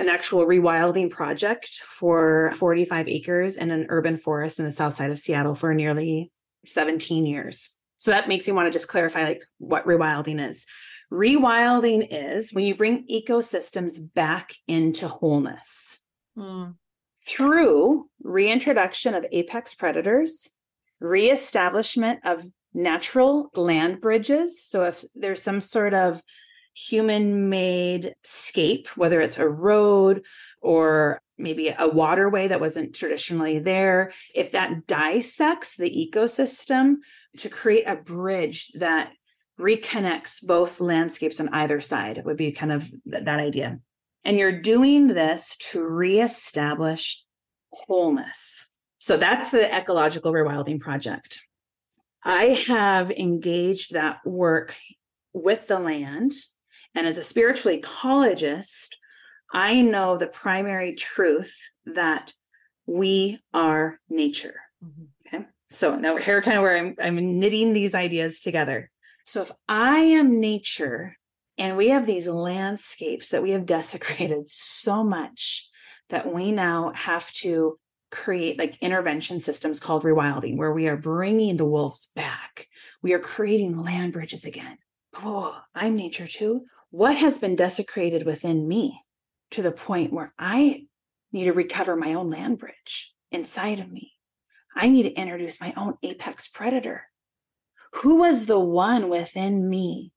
[0.00, 5.10] an actual rewilding project for 45 acres in an urban forest in the south side
[5.10, 6.32] of seattle for nearly
[6.64, 7.70] 17 years.
[7.98, 10.64] So that makes me want to just clarify like what rewilding is.
[11.12, 16.00] Rewilding is when you bring ecosystems back into wholeness.
[16.38, 16.76] Mm,
[17.26, 20.48] through reintroduction of apex predators,
[20.98, 24.64] reestablishment of natural land bridges.
[24.64, 26.22] So if there's some sort of
[26.88, 30.24] human made scape, whether it's a road
[30.60, 36.96] or maybe a waterway that wasn't traditionally there, if that dissects the ecosystem
[37.38, 39.12] to create a bridge that
[39.58, 43.78] reconnects both landscapes on either side, it would be kind of th- that idea.
[44.24, 47.24] And you're doing this to reestablish
[47.70, 48.66] wholeness.
[48.98, 51.40] So that's the ecological rewilding project.
[52.22, 54.76] I have engaged that work
[55.32, 56.32] with the land.
[56.94, 58.96] And as a spiritual ecologist,
[59.52, 62.32] I know the primary truth that
[62.86, 64.60] we are nature.
[64.84, 65.08] mhm.
[65.26, 65.46] Okay.
[65.70, 68.90] So now here kind of where I'm I'm knitting these ideas together.
[69.24, 71.16] So if I am nature
[71.58, 75.68] and we have these landscapes that we have desecrated so much
[76.08, 77.78] that we now have to
[78.10, 82.66] create like intervention systems called rewilding where we are bringing the wolves back.
[83.02, 84.78] We are creating land bridges again.
[85.14, 86.66] Oh, I'm nature too.
[86.90, 89.02] What has been desecrated within me
[89.52, 90.86] to the point where I
[91.32, 94.14] need to recover my own land bridge inside of me?
[94.74, 97.04] I need to introduce my own apex predator.
[97.94, 100.12] Who was the one within me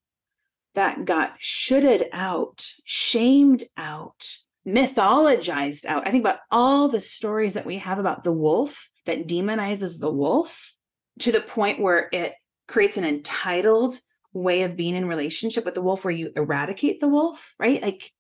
[0.74, 4.26] that got shoulded out, shamed out,
[4.68, 6.08] mythologized out?
[6.08, 10.12] I think about all the stories that we have about the wolf that demonizes the
[10.12, 10.74] wolf
[11.20, 12.34] to the point where it
[12.68, 14.00] creates an entitled
[14.34, 17.82] way of being in relationship with the wolf where you eradicate the wolf, right?
[17.82, 18.12] Like,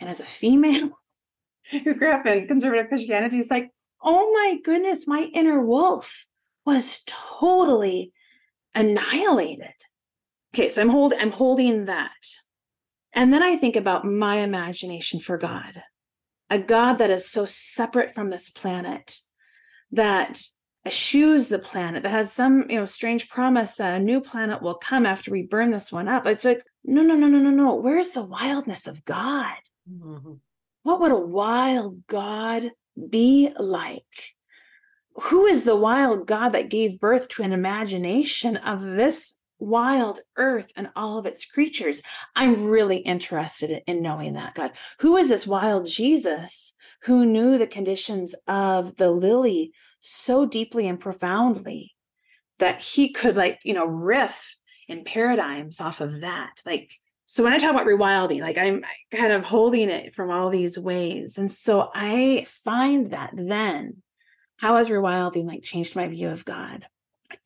[0.00, 0.90] and as a female
[1.70, 3.70] who grew up in conservative Christianity, it's like,
[4.02, 6.26] oh my goodness, my inner wolf
[6.64, 8.12] was totally
[8.74, 9.74] annihilated.
[10.54, 12.10] Okay, so I'm hold I'm holding that.
[13.12, 15.82] And then I think about my imagination for God.
[16.48, 19.18] A God that is so separate from this planet
[19.90, 20.42] that
[20.86, 24.74] eschews the planet that has some you know strange promise that a new planet will
[24.74, 27.74] come after we burn this one up it's like no no no no no no
[27.74, 29.56] where's the wildness of god
[29.90, 30.38] Mhm.
[30.82, 32.70] what would a wild God
[33.08, 34.34] be like?
[35.22, 40.72] Who is the wild God that gave birth to an imagination of this wild earth
[40.76, 42.02] and all of its creatures?
[42.34, 44.72] I'm really interested in knowing that God.
[45.00, 50.98] Who is this wild Jesus who knew the conditions of the lily so deeply and
[50.98, 51.94] profoundly
[52.58, 54.56] that he could, like, you know, riff
[54.88, 56.62] in paradigms off of that?
[56.66, 56.92] Like,
[57.26, 58.82] so when I talk about rewilding, like I'm
[59.12, 61.38] kind of holding it from all these ways.
[61.38, 64.02] And so I find that then,
[64.58, 66.86] how has rewilding like changed my view of God?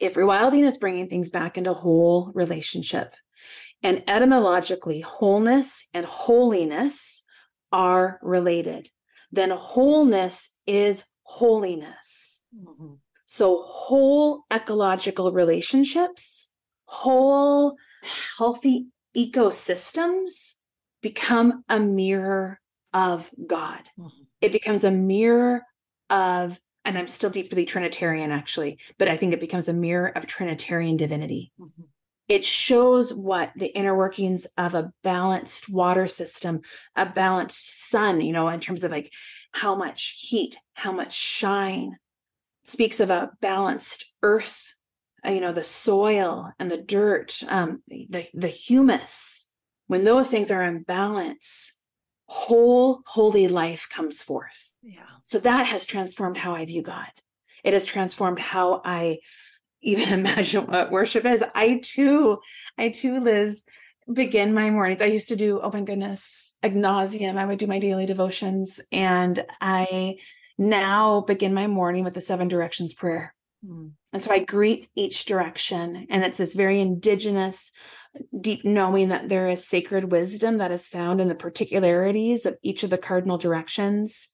[0.01, 3.15] If rewilding is bringing things back into whole relationship,
[3.83, 7.23] and etymologically, wholeness and holiness
[7.73, 8.89] are related,
[9.31, 12.43] then wholeness is holiness.
[12.55, 12.99] Mhm.
[13.27, 16.51] So, whole ecological relationships,
[16.87, 17.77] whole
[18.39, 20.55] healthy ecosystems
[21.03, 22.61] become a mirror
[22.93, 23.91] of God.
[23.99, 24.27] Mhm.
[24.41, 25.67] It becomes a mirror
[26.11, 30.27] of, and I'm still deeply Trinitarian actually, but I think it becomes a mirror of
[30.27, 31.53] Trinitarian divinity.
[31.61, 31.89] Mhm.
[32.27, 36.63] it shows what the inner workings of a balanced water system,
[36.97, 39.13] a balanced sun, you know, in terms of like
[39.53, 41.99] how much heat, how much shine,
[42.65, 44.75] speaks of a balanced earth,
[45.25, 49.47] uh, you know, the soil and the dirt, um, the, the humus.
[49.87, 51.73] When those things are in balance,
[52.27, 54.74] whole holy life comes forth.
[54.85, 55.01] Yeah.
[55.23, 57.11] So that has transformed how I view God.
[57.65, 59.19] It has transformed how I
[59.81, 61.43] even imagine what worship is.
[61.55, 62.39] I too,
[62.77, 63.65] I too, Liz,
[64.13, 65.01] begin my mornings.
[65.01, 67.39] I used to do, oh my goodness, ad nauseum.
[67.39, 68.81] I would do my daily devotions.
[68.93, 70.17] And I
[70.59, 73.35] now begin my morning with the seven directions prayer.
[73.67, 73.93] Mm.
[74.13, 76.07] And so I greet each direction.
[76.11, 77.73] And it's this very indigenous,
[78.39, 82.83] deep knowing that there is sacred wisdom that is found in the particularities of each
[82.83, 84.29] of the cardinal directions,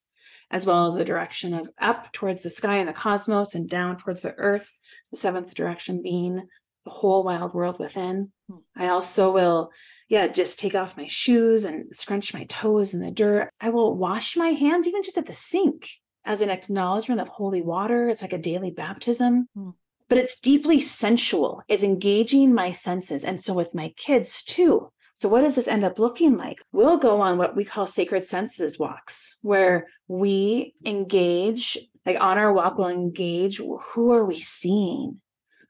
[0.50, 3.96] as well as the direction of up towards the sky and the cosmos and down
[3.96, 4.70] towards the earth
[5.10, 6.46] the seventh direction being
[6.84, 8.32] the whole wild world within.
[8.48, 8.58] Hmm.
[8.76, 9.70] I also will,
[10.08, 13.50] yeah, just take off my shoes and scrunch my toes in the dirt.
[13.60, 15.88] I will wash my hands even just at the sink
[16.24, 18.08] as an acknowledgement of holy water.
[18.08, 19.48] It's like a daily baptism.
[19.54, 19.70] Hmm.
[20.08, 21.62] But it's deeply sensual.
[21.68, 23.24] It's engaging my senses.
[23.24, 24.90] And so with my kids too.
[25.20, 26.62] So what does this end up looking like?
[26.72, 32.52] We'll go on what we call sacred senses walks, where we engage like on our
[32.52, 35.20] walk we'll engage who are we seeing?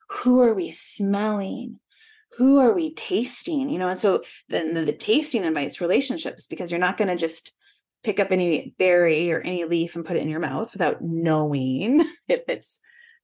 [0.08, 1.80] Who are we smelling?
[2.38, 3.68] Who are we tasting?
[3.70, 7.16] You know and so then the, the tasting invites relationships because you're not going to
[7.16, 7.52] just
[8.04, 12.00] pick up any berry or any leaf and put it in your mouth without knowing
[12.28, 12.78] if it's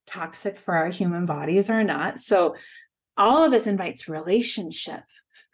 [0.08, 2.18] toxic for our human bodies or not.
[2.18, 2.56] So
[3.16, 5.04] all of this invites relationship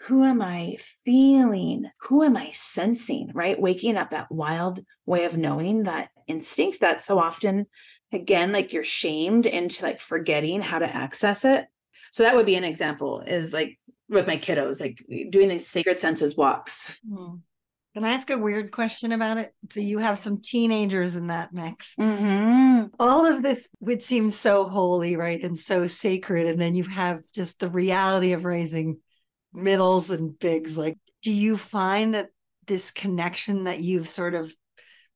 [0.04, 1.88] who am I feeling?
[2.02, 3.30] Who am I sensing?
[3.34, 3.60] Right?
[3.60, 7.66] Waking up that wild way of knowing that instinct that so often,
[8.12, 11.66] again, like you're shamed into like forgetting how to access it.
[12.12, 13.78] So that would be an example is like
[14.08, 16.98] with my kiddos, like doing these sacred senses walks.
[17.08, 17.36] Hmm.
[17.94, 19.54] Can I ask a weird question about it?
[19.70, 21.94] So you have some teenagers in that mix.
[22.00, 22.86] Mm-hmm.
[22.98, 25.42] All of this would seem so holy, right?
[25.42, 26.46] And so sacred.
[26.46, 28.98] And then you have just the reality of raising
[29.52, 32.28] middles and bigs like do you find that
[32.66, 34.52] this connection that you've sort of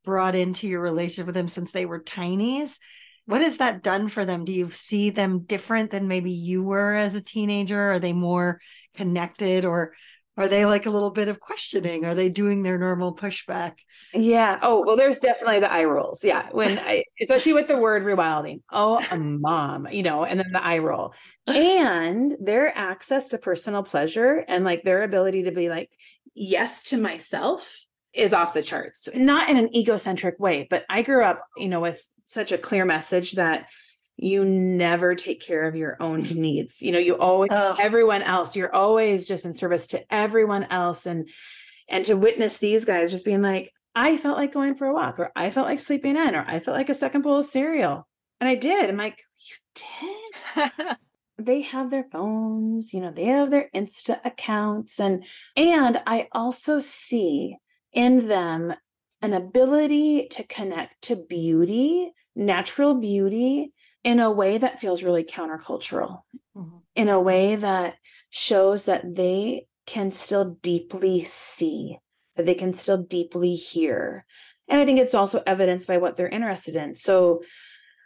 [0.04, 2.78] brought into your relationship with them since they were tinies
[3.26, 4.44] what has that done for them?
[4.44, 7.92] Do you see them different than maybe you were as a teenager?
[7.92, 8.60] Are they more
[8.94, 9.94] connected or
[10.36, 12.04] are they like a little bit of questioning?
[12.04, 13.78] Are they doing their normal pushback?
[14.12, 14.58] Yeah.
[14.62, 16.22] Oh well there's definitely the eye rolls.
[16.22, 16.48] Yeah.
[16.52, 18.60] When i especially with the word rewilding.
[18.70, 21.14] Oh a mom you know and then the eye roll.
[21.46, 25.90] And their access to personal pleasure and like their ability to be like
[26.34, 27.74] yes to myself
[28.12, 29.08] is off the charts.
[29.14, 32.84] Not in an egocentric way but i grew up you know with such a clear
[32.84, 33.68] message that
[34.16, 36.82] you never take care of your own needs.
[36.82, 37.76] You know, you always oh.
[37.80, 41.06] everyone else, you're always just in service to everyone else.
[41.06, 41.28] And
[41.88, 45.18] and to witness these guys just being like, I felt like going for a walk,
[45.18, 48.06] or I felt like sleeping in, or I felt like a second bowl of cereal.
[48.40, 48.90] And I did.
[48.90, 49.56] I'm like, you
[50.56, 50.96] did?
[51.38, 54.98] they have their phones, you know, they have their Insta accounts.
[54.98, 55.24] And
[55.56, 57.56] and I also see
[57.92, 58.74] in them
[59.22, 63.72] an ability to connect to beauty, natural beauty
[64.06, 66.22] in a way that feels really countercultural,
[66.56, 66.76] mm-hmm.
[66.94, 67.96] in a way that
[68.30, 71.98] shows that they can still deeply see,
[72.36, 74.24] that they can still deeply hear.
[74.68, 76.94] And I think it's also evidenced by what they're interested in.
[76.94, 77.42] So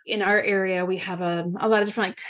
[0.07, 2.21] in our area, we have a, a lot of different like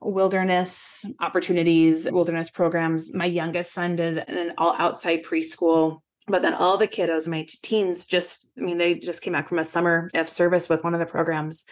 [0.00, 3.12] wilderness opportunities, wilderness programs.
[3.12, 8.04] My youngest son did an all outside preschool but then all the kiddos my teens
[8.04, 10.98] just i mean they just came back from a summer of service with one of
[10.98, 11.66] the programs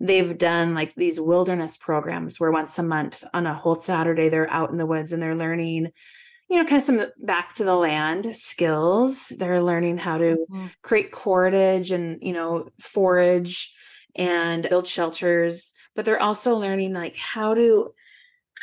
[0.00, 4.50] they've done like these wilderness programs where once a month on a whole Saturday they're
[4.50, 5.88] out in the woods and they're learning,
[6.48, 9.32] you know, kind of some back to the land skills.
[9.36, 10.66] They're learning how to mm-hmm.
[10.82, 13.74] create cordage and, you know, forage
[14.14, 17.90] and build shelters, but they're also learning like how to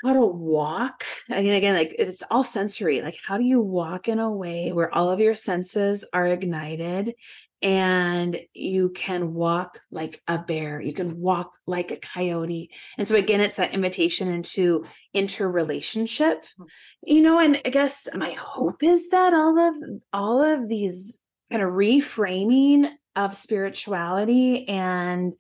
[0.03, 1.05] how to walk.
[1.31, 3.01] I mean, again, like it's all sensory.
[3.01, 7.13] Like, how do you walk in a way where all of your senses are ignited
[7.63, 13.15] and you can walk like a bear you can walk like a coyote and so
[13.15, 16.63] again it's that invitation into interrelationship hmm.
[17.07, 19.75] you know and i guess my hope is that all of
[20.11, 25.33] all of these kind of reframing of spirituality and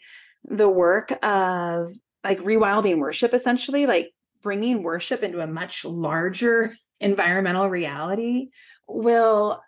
[0.45, 1.89] the work of
[2.23, 4.11] like rewilding worship essentially like
[4.41, 8.47] bringing worship into a much larger environmental reality
[8.87, 9.61] will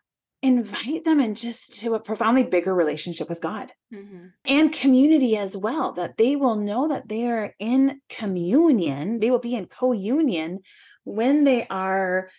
[0.46, 4.28] invite them in just to a profoundly bigger relationship with God mm-hmm.
[4.46, 9.40] and community as well, that they will know that they are in communion, they will
[9.40, 10.60] be in co union
[11.04, 12.30] when they are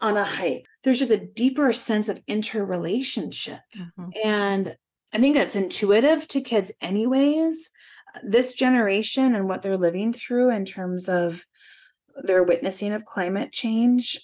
[0.00, 3.60] on a hike, there's just a deeper sense of interrelationship.
[3.76, 4.08] Mm-hmm.
[4.24, 4.76] And
[5.14, 7.70] I think that's intuitive to kids, anyways.
[8.24, 11.46] This generation and what they're living through in terms of
[12.24, 14.20] their witnessing of climate change.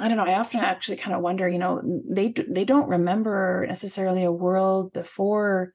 [0.00, 0.24] I don't know.
[0.24, 4.92] I often actually kind of wonder, you know, they they don't remember necessarily a world
[4.92, 5.72] before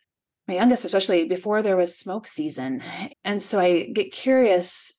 [0.47, 2.83] my youngest, especially before there was smoke season.
[3.23, 4.93] And so I get curious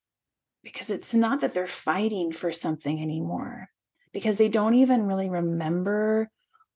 [0.62, 3.68] because it's not that they're fighting for something anymore,
[4.12, 6.28] because they don't even really remember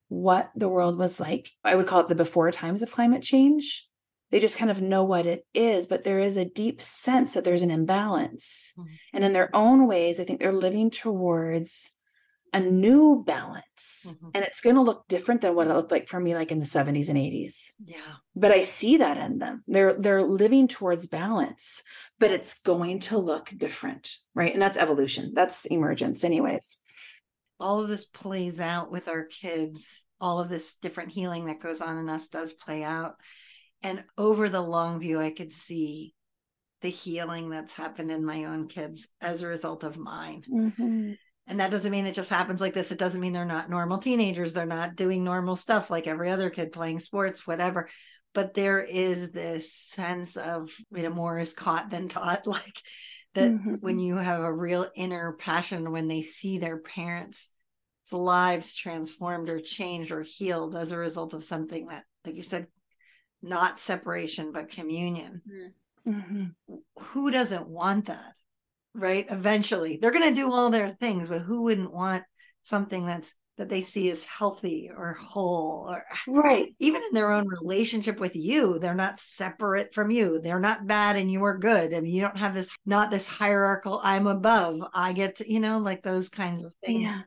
[0.08, 1.50] what the world was like.
[1.64, 3.88] I would call it the before times of climate change.
[4.30, 7.42] They just kind of know what it is, but there is a deep sense that
[7.42, 8.72] there's an imbalance.
[8.78, 8.94] Mm-hmm.
[9.14, 11.92] And in their own ways, I think they're living towards
[12.52, 14.28] a new balance mm-hmm.
[14.34, 16.58] and it's going to look different than what it looked like for me like in
[16.58, 17.98] the 70s and 80s yeah.
[18.34, 19.62] But i see that in them.
[19.66, 21.82] They're they're living towards balance
[22.18, 24.52] but it's going to look different right?
[24.52, 25.32] And that's evolution.
[25.34, 26.78] That's emergence anyways.
[27.58, 30.02] All of this plays out with our kids.
[30.20, 33.14] All of this different healing that goes on in us does play out.
[33.82, 36.14] And over the long view i could see
[36.82, 40.42] the healing that's happened in my own kids as a result of mine.
[40.50, 41.12] Mm-hmm
[41.50, 42.92] and that doesn't mean it just happens like this.
[42.92, 44.52] It doesn't mean they're not normal teenagers.
[44.52, 47.88] They're not doing normal stuff like every other kid playing sports whatever.
[48.32, 52.46] But there is this sense of you know more is caught than taught.
[52.46, 52.80] Like
[53.34, 53.74] that mm-hmm.
[53.80, 57.48] when you have a real inner passion when they see their parents
[58.12, 62.66] lives transformed or changed or healed as a result of something that like you said
[63.40, 65.42] not separation but communion.
[66.08, 66.74] Mm-hmm.
[66.98, 68.32] who doesn't want that
[68.94, 69.26] right?
[69.30, 72.24] Eventually, they're going to do all their things, but who wouldn't want
[72.62, 77.46] something that's that they see as healthy or whole or right even in their own
[77.46, 81.92] relationship with you they're not separate from you they're not bad and you are good
[81.92, 85.60] i mean you don't have this not this hierarchical i'm above i get to you
[85.60, 87.20] know like those kinds of things yeah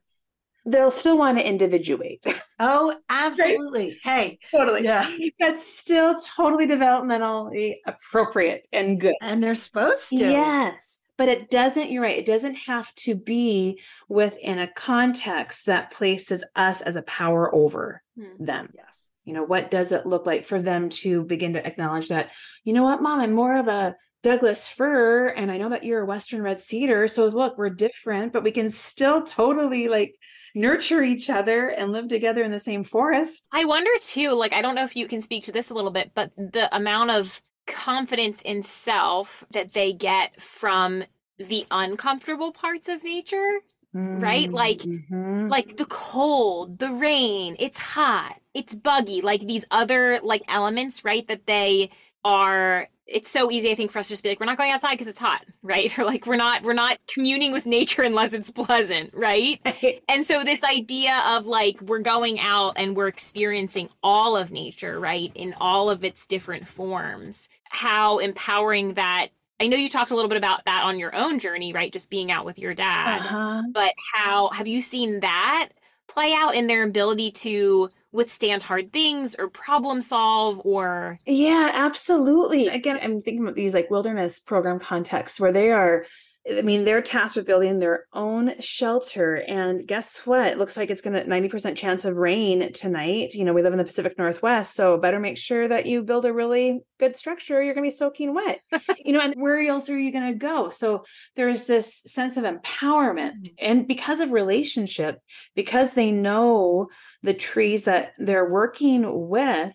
[0.66, 2.26] they'll still want to individuate.
[2.66, 4.00] Oh, absolutely.
[4.04, 4.84] Hey, totally.
[4.84, 5.06] Yeah.
[5.38, 9.16] That's still totally developmentally appropriate and good.
[9.22, 10.16] And they're supposed to.
[10.16, 15.90] Yes but it doesn't you're right it doesn't have to be within a context that
[15.90, 18.44] places us as a power over hmm.
[18.44, 18.74] them.
[18.76, 19.08] Yes.
[19.24, 22.32] You know what does it look like for them to begin to acknowledge that
[22.66, 26.02] you know what mom i'm more of a douglas fir and i know that you're
[26.02, 30.16] a western red cedar so look we're different but we can still totally like
[30.54, 33.44] nurture each other and live together in the same forest.
[33.54, 35.92] I wonder too like i don't know if you can speak to this a little
[35.92, 41.04] bit but the amount of confidence in self that they get from
[41.38, 43.60] the uncomfortable parts of nature
[43.96, 45.48] right like mm-hmm.
[45.50, 51.28] like the cold the rain it's hot it's buggy like these other like elements right
[51.28, 51.92] that they
[52.26, 54.72] are it's so easy i think for us to just be like we're not going
[54.72, 58.34] outside because it's hot right or like we're not we're not communing with nature unless
[58.34, 59.60] it's pleasant right
[60.08, 65.00] and so this idea of like we're going out and we're experiencing all of nature
[65.00, 69.30] right in all of its different forms how empowering that
[69.60, 71.94] I know you talked a little bit about that on your own journey, right?
[71.94, 73.20] Just being out with your dad.
[73.20, 73.62] Uh-huh.
[73.72, 75.70] But how have you seen that
[76.10, 82.68] play out in their ability to withstand hard things or problem solve or yeah absolutely.
[82.68, 86.06] Again i'm thinking about these like wilderness program contexts where they are
[86.50, 89.36] I mean, they're tasked with building their own shelter.
[89.48, 90.52] And guess what?
[90.52, 93.34] It looks like it's going to 90% chance of rain tonight.
[93.34, 96.26] You know, we live in the Pacific Northwest, so better make sure that you build
[96.26, 97.64] a really good structure.
[97.64, 98.60] You're going to be soaking wet.
[99.06, 100.70] you know, and where else are you going to go?
[100.70, 101.06] So
[101.38, 103.34] there's this sense of empowerment.
[103.34, 103.56] Mm-hmm.
[103.60, 105.20] And because of relationship,
[105.56, 106.88] because they know
[107.22, 109.74] the trees that they're working with,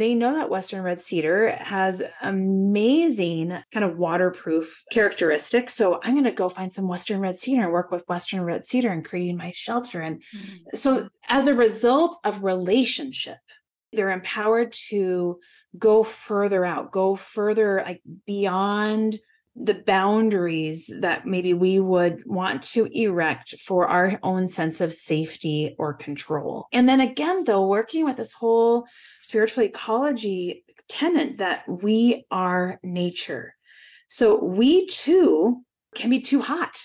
[0.00, 5.74] they know that Western red cedar has amazing kind of waterproof characteristics.
[5.74, 8.66] So I'm going to go find some Western red cedar and work with Western red
[8.66, 10.00] cedar and create my shelter.
[10.00, 10.76] And mm-hmm.
[10.76, 13.38] so as a result of relationship,
[13.92, 15.38] they're empowered to
[15.78, 19.18] go further out, go further like beyond
[19.56, 25.76] the boundaries that maybe we would want to erect for our own sense of safety
[25.78, 26.66] or control.
[26.72, 28.86] And then again, though, working with this whole
[29.22, 33.54] spiritual ecology tenant that we are nature.
[34.08, 35.62] So we too
[35.94, 36.82] can be too hot.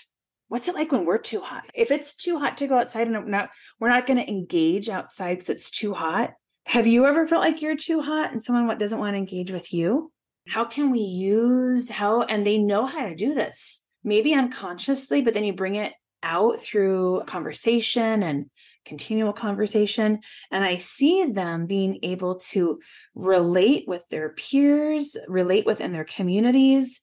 [0.48, 1.64] What's it like when we're too hot?
[1.74, 5.34] If it's too hot to go outside and not, we're not going to engage outside
[5.34, 6.32] because it's too hot.
[6.66, 9.50] Have you ever felt like you're too hot and someone what doesn't want to engage
[9.50, 10.12] with you?
[10.48, 15.34] How can we use how and they know how to do this maybe unconsciously but
[15.34, 18.46] then you bring it out through conversation and
[18.84, 20.20] continual conversation.
[20.50, 22.80] And i see them being able to
[23.14, 27.00] relate with their peers relate within their communities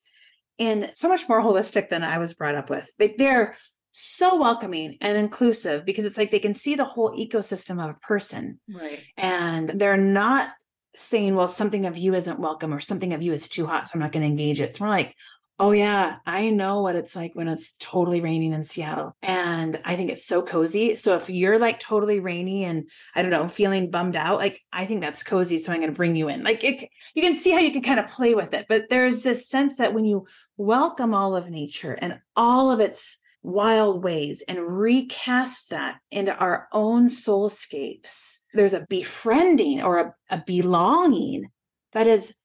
[0.57, 2.89] in so much more holistic than i was brought up with.
[2.99, 3.55] Like they're
[3.91, 7.99] so welcoming and inclusive because it's like they can see the whole ecosystem of a
[8.05, 8.59] person.
[8.69, 9.03] Right.
[9.15, 10.49] and they're not
[10.97, 13.91] saying, well, something of you isn't welcome or something of you is too hot, so
[13.93, 14.69] I'm not going to engage it.
[14.69, 15.15] It's more like,
[15.59, 19.15] oh, yeah, I know what it's like when it's totally raining in Seattle.
[19.23, 20.95] And I think it's so cozy.
[20.95, 24.85] So if you're like totally rainy and I don't know, feeling bummed out, like I
[24.85, 25.57] think that's cozy.
[25.57, 26.43] So I'm going to bring you in.
[26.43, 28.67] Like it, you can see how you can kind of play with it.
[28.69, 30.27] But there's this sense that when you
[30.57, 33.17] welcome all of nature and all of its
[33.47, 40.43] wild ways and recast that into our own soulscapes, there's a befriending or a, a
[40.45, 41.49] belonging
[41.93, 42.35] that is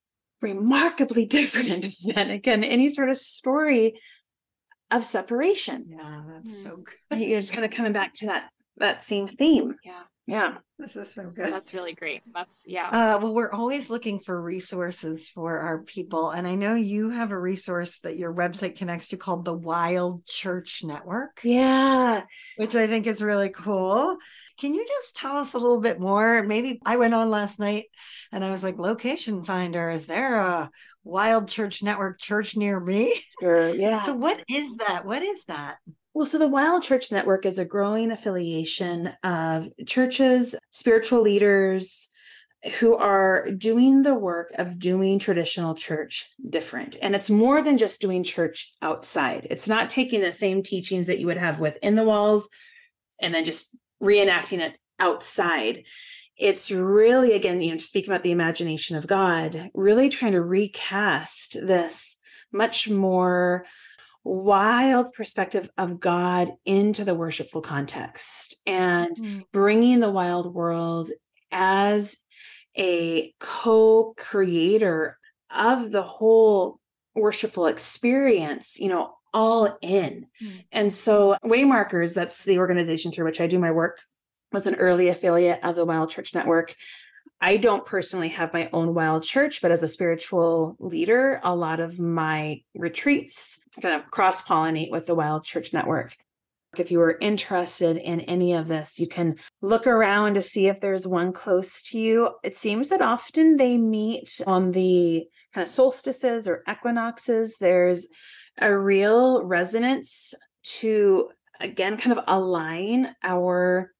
[0.41, 3.95] remarkably different than again any sort of story
[4.91, 5.87] of separation.
[5.89, 6.63] Yeah, that's Mm.
[6.63, 6.77] so
[7.11, 7.19] good.
[7.21, 9.75] You're just kind of coming back to that that same theme.
[9.85, 10.03] Yeah.
[10.27, 10.59] Yeah.
[10.79, 11.53] This is so good.
[11.53, 12.23] That's really great.
[12.33, 12.89] That's yeah.
[12.89, 16.31] Uh, well, we're always looking for resources for our people.
[16.31, 20.25] And I know you have a resource that your website connects to called the Wild
[20.27, 22.23] Church Network, Yeah.
[22.57, 24.17] which I think is really cool.
[24.61, 26.43] Can you just tell us a little bit more?
[26.45, 27.87] Maybe I went on last night
[28.31, 30.71] and I was like, location finder, is there a
[31.05, 33.13] Wild Church Network church near me?
[33.41, 33.75] Sure.
[33.75, 34.01] Yeah.
[34.05, 35.05] So, what is that?
[35.05, 35.79] What is that?
[36.15, 42.09] Well, so the Wild Church Network is a growing affiliation of churches, spiritual leaders
[42.79, 46.97] who are doing the work of doing traditional church different.
[47.01, 49.47] And it's more than just doing church outside.
[49.51, 52.51] It's not taking the same teachings that you would have within the walls
[53.21, 55.85] and then just reenacting it outside.
[56.37, 61.55] It's really, again, you know, speaking about the imagination of God, really trying to recast
[61.55, 62.17] this
[62.53, 63.65] much more
[64.25, 71.11] wild perspective of God into the worshipful context and bringing the wild world
[71.51, 72.19] as
[72.77, 75.19] a co creator
[75.55, 76.79] of the whole
[77.15, 80.27] worshipful experience, you know, all in.
[80.43, 80.65] Mm.
[80.73, 83.99] And so, Waymarkers, that's the organization through which I do my work,
[84.53, 86.75] was an early affiliate of the Wild Church Network.
[87.45, 91.81] I don't personally have my own wild church, but as a spiritual leader, a lot
[91.81, 96.17] of my retreats kind of cross pollinate with the Wild Church Network.
[96.79, 100.81] If you are interested in any of this, you can look around to see if
[100.81, 102.31] there's one close to you.
[102.45, 107.57] It seems that often they meet on the kind of solstices or equinoxes.
[107.59, 108.07] There's
[108.61, 110.33] a real resonance
[110.79, 111.29] to,
[111.59, 113.91] again, kind of align our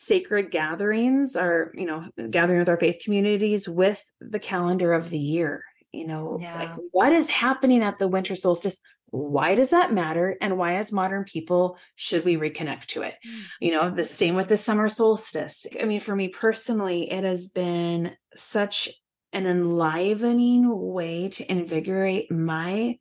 [0.00, 5.18] sacred gatherings our you know gathering with our faith communities with the calendar of the
[5.18, 8.78] year you know like what is happening at the winter solstice?
[9.12, 10.36] Why does that matter?
[10.40, 13.16] And why as modern people should we reconnect to it?
[13.26, 13.42] Mm.
[13.60, 15.66] you know the same with the summer solstice.
[15.78, 18.88] I mean for me personally it has been such
[19.32, 22.96] an enlivening way to invigorate my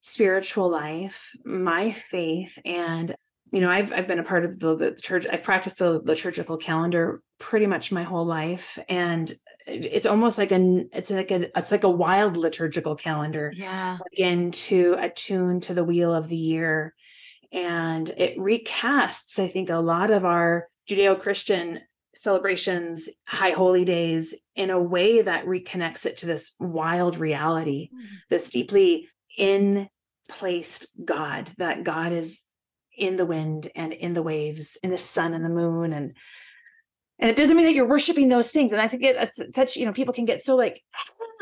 [0.00, 3.14] spiritual life my faith and
[3.52, 6.56] you know i've i've been a part of the, the church i've practiced the liturgical
[6.56, 9.32] calendar pretty much my whole life and
[9.66, 13.98] it's almost like an it's like a it's like a wild liturgical calendar Yeah.
[14.12, 16.94] again to attune to the wheel of the year
[17.52, 21.80] and it recasts i think a lot of our judeo-christian
[22.14, 28.06] celebrations high holy days in a way that reconnects it to this wild reality mm.
[28.28, 29.88] this deeply in
[30.28, 32.42] placed god that god is
[32.98, 36.16] in the wind and in the waves in the sun and the moon and
[37.20, 39.76] and it doesn't mean that you're worshiping those things and i think it, it's such
[39.76, 40.82] you know people can get so like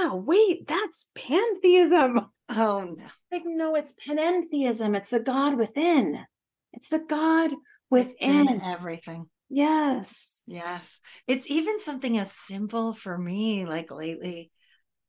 [0.00, 3.04] ah, wait that's pantheism Oh, no.
[3.32, 6.24] like no it's panentheism it's the god within
[6.72, 7.58] it's the god In
[7.90, 9.26] within everything.
[9.48, 11.00] yes Yes.
[11.26, 14.52] It's even something as simple for me, like lately.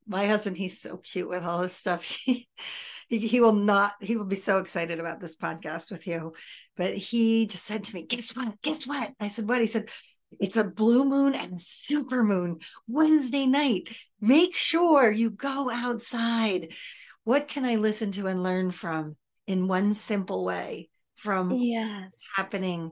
[0.07, 2.03] My husband, he's so cute with all this stuff.
[2.25, 2.47] He,
[3.07, 6.33] he, he will not, he will be so excited about this podcast with you.
[6.75, 8.61] But he just said to me, Guess what?
[8.61, 9.11] Guess what?
[9.19, 9.61] I said, What?
[9.61, 9.89] He said,
[10.39, 13.95] It's a blue moon and a super moon Wednesday night.
[14.21, 16.73] Make sure you go outside.
[17.23, 22.91] What can I listen to and learn from in one simple way from yes happening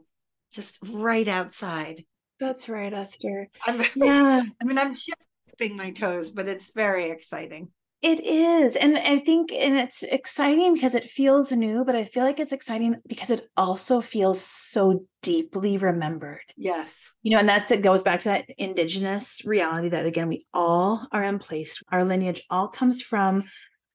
[0.51, 2.03] just right outside?
[2.38, 7.09] that's right esther I'm, yeah I mean, I'm just dipping my toes, but it's very
[7.09, 7.70] exciting.
[8.07, 8.75] It is.
[8.75, 12.51] And I think, and it's exciting because it feels new, but I feel like it's
[12.51, 16.43] exciting because it also feels so deeply remembered.
[16.55, 17.15] Yes.
[17.23, 21.07] You know, and that's that goes back to that indigenous reality that again, we all
[21.11, 21.81] are in place.
[21.91, 23.45] Our lineage all comes from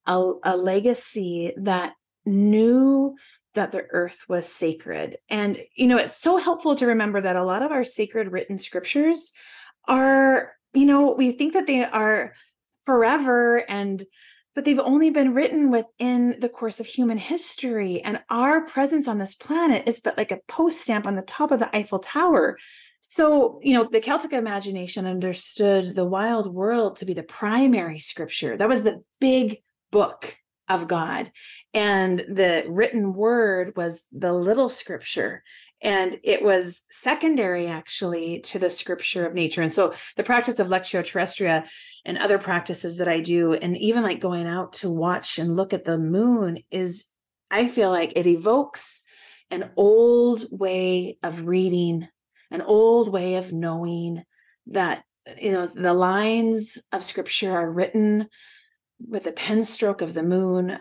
[0.06, 1.92] a, a legacy that
[2.26, 3.14] knew
[3.54, 5.18] that the earth was sacred.
[5.28, 8.58] And, you know, it's so helpful to remember that a lot of our sacred written
[8.58, 9.30] scriptures
[9.86, 12.32] are, you know, we think that they are
[12.90, 14.04] forever and
[14.56, 18.00] but they've only been written within the course of human history.
[18.02, 21.52] And our presence on this planet is but like a post stamp on the top
[21.52, 22.58] of the Eiffel Tower.
[23.00, 28.56] So, you know, the Celtic imagination understood the wild world to be the primary scripture.
[28.56, 29.58] That was the big
[29.92, 30.36] book
[30.68, 31.30] of God.
[31.72, 35.44] And the written word was the little scripture.
[35.82, 39.62] And it was secondary actually to the scripture of nature.
[39.62, 41.66] And so the practice of Lectio Terrestria
[42.04, 45.72] and other practices that I do, and even like going out to watch and look
[45.72, 47.06] at the moon, is
[47.50, 49.02] I feel like it evokes
[49.50, 52.08] an old way of reading,
[52.50, 54.22] an old way of knowing
[54.66, 55.02] that,
[55.40, 58.28] you know, the lines of scripture are written
[59.08, 60.78] with the pen stroke of the moon,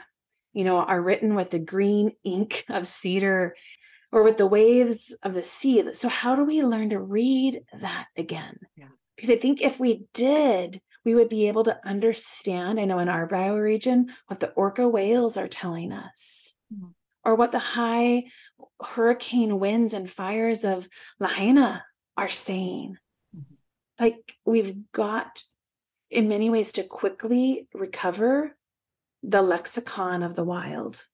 [0.54, 3.56] you know, are written with the green ink of cedar
[4.12, 5.94] or with the waves of the sea.
[5.94, 8.60] So, how do we learn to read that again?
[8.76, 8.88] Yeah.
[9.16, 13.10] Because I think if we did, we would be able to understand, I know in
[13.10, 16.90] our bioregion, what the orca whales are telling us, mm-hmm.
[17.24, 18.24] or what the high
[18.82, 20.88] hurricane winds and fires of
[21.20, 21.84] Lahaina
[22.18, 22.98] are saying.
[23.36, 23.56] Mm-hmm.
[24.04, 25.44] Like, we've got
[26.10, 28.56] in many ways to quickly recover
[29.22, 31.06] the lexicon of the wild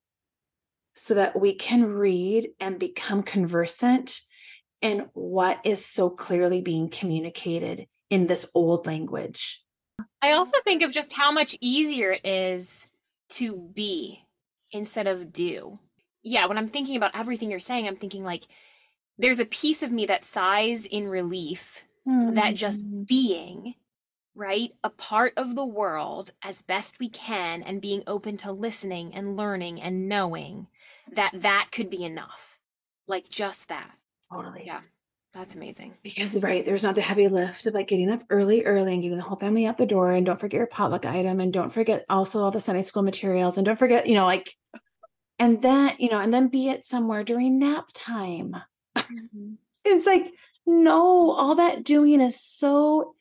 [0.96, 4.22] so that we can read and become conversant
[4.82, 9.62] in what is so clearly being communicated in this old language.
[10.22, 12.88] I also think of just how much easier it is
[13.30, 14.26] to be
[14.72, 15.80] instead of do.
[16.24, 18.44] Yeah, when I'm thinking about everything you're saying, I'm thinking like
[19.18, 22.36] there's a piece of me that sighs in relief mm-hmm.
[22.36, 23.04] that just mm-hmm.
[23.04, 23.76] being
[24.36, 24.72] right?
[24.84, 29.38] A part of the world as best we can and being open to listening and
[29.38, 30.68] learning and knowing
[31.14, 32.60] that that could be enough.
[33.08, 33.92] Like just that.
[34.32, 34.64] Totally.
[34.66, 34.82] Yeah.
[35.36, 35.96] That's amazing.
[36.02, 39.18] Because right, there's not the heavy lift of like getting up early, early and getting
[39.18, 40.12] the whole family out the door.
[40.12, 41.42] And don't forget your potluck item.
[41.42, 43.58] And don't forget also all the Sunday school materials.
[43.58, 44.56] And don't forget, you know, like,
[45.38, 48.56] and then, you know, and then be it somewhere during nap time.
[48.98, 49.56] Mm-hmm.
[49.84, 50.34] it's like,
[50.66, 53.14] no, all that doing is so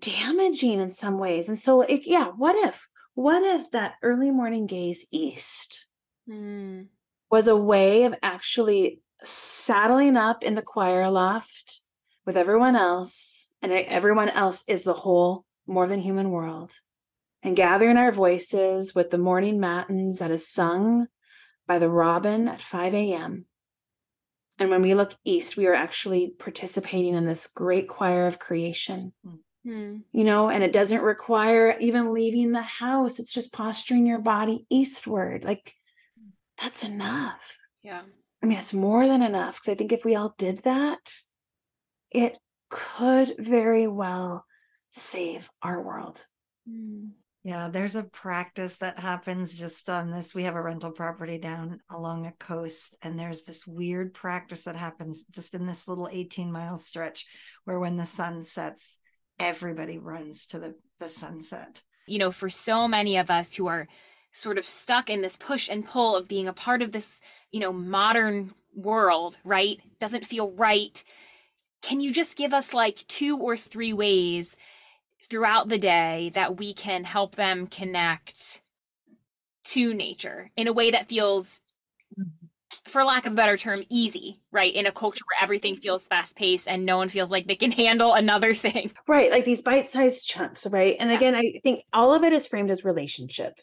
[0.00, 1.50] damaging in some ways.
[1.50, 5.88] And so, it, yeah, what if, what if that early morning gaze east
[6.28, 6.86] mm.
[7.30, 11.80] Was a way of actually saddling up in the choir loft
[12.26, 16.74] with everyone else, and everyone else is the whole more than human world,
[17.42, 21.06] and gathering our voices with the morning matins that is sung
[21.66, 23.46] by the robin at 5 a.m.
[24.58, 29.12] And when we look east, we are actually participating in this great choir of creation.
[29.66, 30.02] Mm.
[30.12, 33.18] You know, and it doesn't require even leaving the house.
[33.18, 35.42] It's just posturing your body eastward.
[35.42, 35.74] Like
[36.64, 37.58] that's enough.
[37.82, 38.00] Yeah.
[38.42, 41.12] I mean, it's more than enough because I think if we all did that,
[42.10, 42.38] it
[42.70, 44.46] could very well
[44.90, 46.24] save our world.
[46.66, 47.08] Hmm.
[47.42, 50.34] Yeah, there's a practice that happens just on this.
[50.34, 54.76] We have a rental property down along a coast, and there's this weird practice that
[54.76, 57.26] happens just in this little 18 mile stretch
[57.66, 58.96] where when the sun sets,
[59.38, 61.82] everybody runs to the, the sunset.
[62.06, 63.86] You know, for so many of us who are
[64.34, 67.20] sort of stuck in this push and pull of being a part of this,
[67.52, 69.80] you know, modern world, right?
[70.00, 71.02] Doesn't feel right.
[71.80, 74.56] Can you just give us like two or three ways
[75.30, 78.60] throughout the day that we can help them connect
[79.64, 81.62] to nature in a way that feels
[82.86, 84.74] for lack of a better term, easy, right?
[84.74, 87.72] In a culture where everything feels fast paced and no one feels like they can
[87.72, 88.92] handle another thing.
[89.06, 89.30] Right.
[89.30, 90.96] Like these bite sized chunks, right?
[90.98, 93.54] And again, I think all of it is framed as relationship.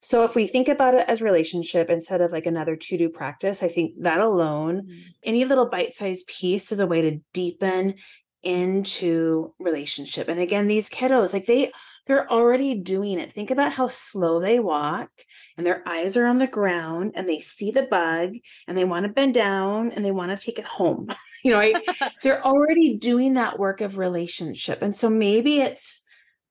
[0.00, 3.62] So if we think about it as relationship instead of like another to do practice,
[3.62, 4.98] I think that alone, mm-hmm.
[5.24, 7.94] any little bite sized piece is a way to deepen
[8.42, 10.28] into relationship.
[10.28, 11.72] And again, these kiddos, like they,
[12.08, 13.32] they're already doing it.
[13.32, 15.10] Think about how slow they walk
[15.56, 18.34] and their eyes are on the ground and they see the bug
[18.66, 21.08] and they want to bend down and they want to take it home.
[21.44, 21.76] you know, right?
[22.22, 24.80] they're already doing that work of relationship.
[24.80, 26.00] And so maybe it's,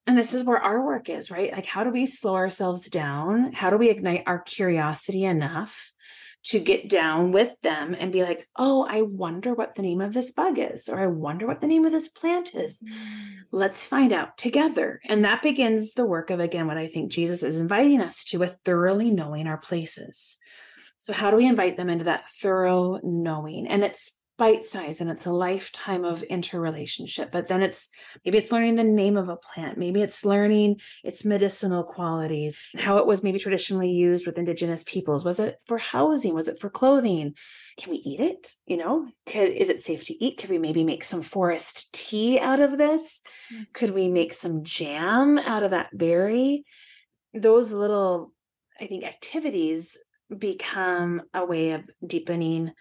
[0.05, 1.51] and this is where our work is, right?
[1.51, 3.51] Like, how do we slow ourselves down?
[3.51, 5.91] How do we ignite our curiosity enough
[6.49, 10.13] to get down with them and be like, oh, I wonder what the name of
[10.13, 12.81] this bug is, or I wonder what the name of this plant is.
[12.81, 12.91] Mm.
[13.51, 15.01] Let's find out together.
[15.09, 18.39] And that begins the work of, again, what I think Jesus is inviting us to
[18.39, 20.37] with thoroughly knowing our places.
[20.97, 23.67] So, how do we invite them into that thorough knowing?
[23.67, 27.89] And it's bite size and it's a lifetime of interrelationship but then it's
[28.23, 32.97] maybe it's learning the name of a plant maybe it's learning its medicinal qualities how
[32.97, 35.25] it was maybe traditionally used with indigenous peoples.
[35.25, 36.33] Was it for housing?
[36.33, 37.33] Was it for clothing?
[37.77, 38.55] Can we eat it?
[38.65, 40.37] You know could is it safe to eat?
[40.37, 43.21] Could we maybe make some forest tea out of this?
[43.53, 43.65] Mm.
[43.73, 46.63] could we make some jam out of that berry?
[47.33, 48.31] Those little,
[48.79, 49.97] I think, activities
[50.35, 52.71] become a way of deepening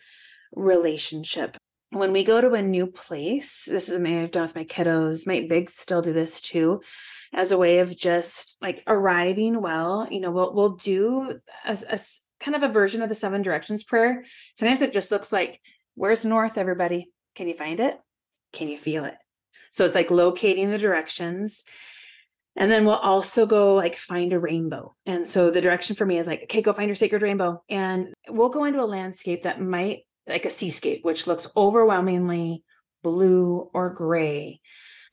[0.54, 1.56] relationship.
[1.90, 5.26] When we go to a new place, this is something I've done with my kiddos.
[5.26, 6.80] My bigs still do this too,
[7.32, 10.08] as a way of just like arriving well.
[10.10, 12.00] You know, we'll we'll do a, a
[12.40, 14.24] kind of a version of the seven directions prayer.
[14.58, 15.60] Sometimes it just looks like,
[15.94, 17.10] "Where's north, everybody?
[17.34, 17.96] Can you find it?
[18.52, 19.14] Can you feel it?"
[19.70, 21.62] So it's like locating the directions
[22.56, 24.94] and then we'll also go like find a rainbow.
[25.04, 27.62] And so the direction for me is like, okay, go find your sacred rainbow.
[27.68, 32.64] And we'll go into a landscape that might like a seascape, which looks overwhelmingly
[33.02, 34.60] blue or gray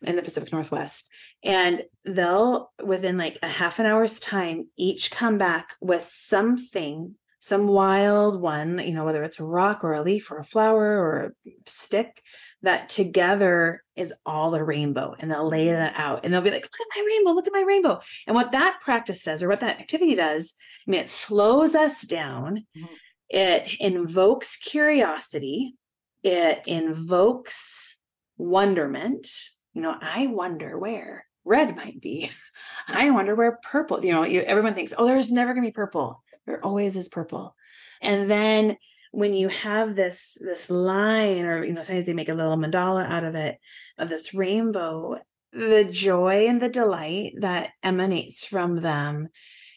[0.01, 1.07] in the Pacific Northwest.
[1.43, 7.67] And they'll, within like a half an hour's time, each come back with something, some
[7.67, 11.35] wild one, you know, whether it's a rock or a leaf or a flower or
[11.45, 12.21] a stick
[12.61, 16.63] that together is all a rainbow and they'll lay that out and they'll be like,
[16.63, 17.99] look at my rainbow, look at my rainbow.
[18.25, 20.53] And what that practice does or what that activity does,
[20.87, 22.65] I mean, it slows us down.
[22.75, 22.93] Mm-hmm.
[23.33, 25.75] It invokes curiosity.
[26.21, 27.97] It invokes
[28.37, 29.27] wonderment.
[29.73, 32.29] You know, I wonder where red might be.
[32.87, 35.73] I wonder where purple, you know, you, everyone thinks, oh, there's never going to be
[35.73, 36.23] purple.
[36.45, 37.55] There always is purple.
[38.03, 38.77] And then
[39.09, 43.07] when you have this this line or you know sometimes they make a little mandala
[43.07, 43.59] out of it
[43.99, 45.19] of this rainbow
[45.51, 49.29] the joy and the delight that emanates from them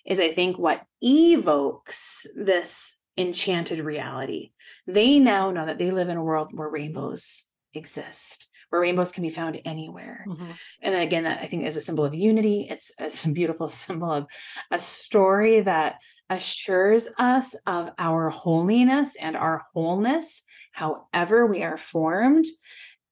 [0.06, 4.50] is i think what evokes this enchanted reality
[4.86, 9.22] they now know that they live in a world where rainbows exist where rainbows can
[9.22, 10.50] be found anywhere mm-hmm.
[10.82, 13.68] and then again that i think is a symbol of unity it's, it's a beautiful
[13.70, 14.26] symbol of
[14.70, 15.96] a story that
[16.30, 20.42] assures us of our holiness and our wholeness,
[20.72, 22.44] however we are formed.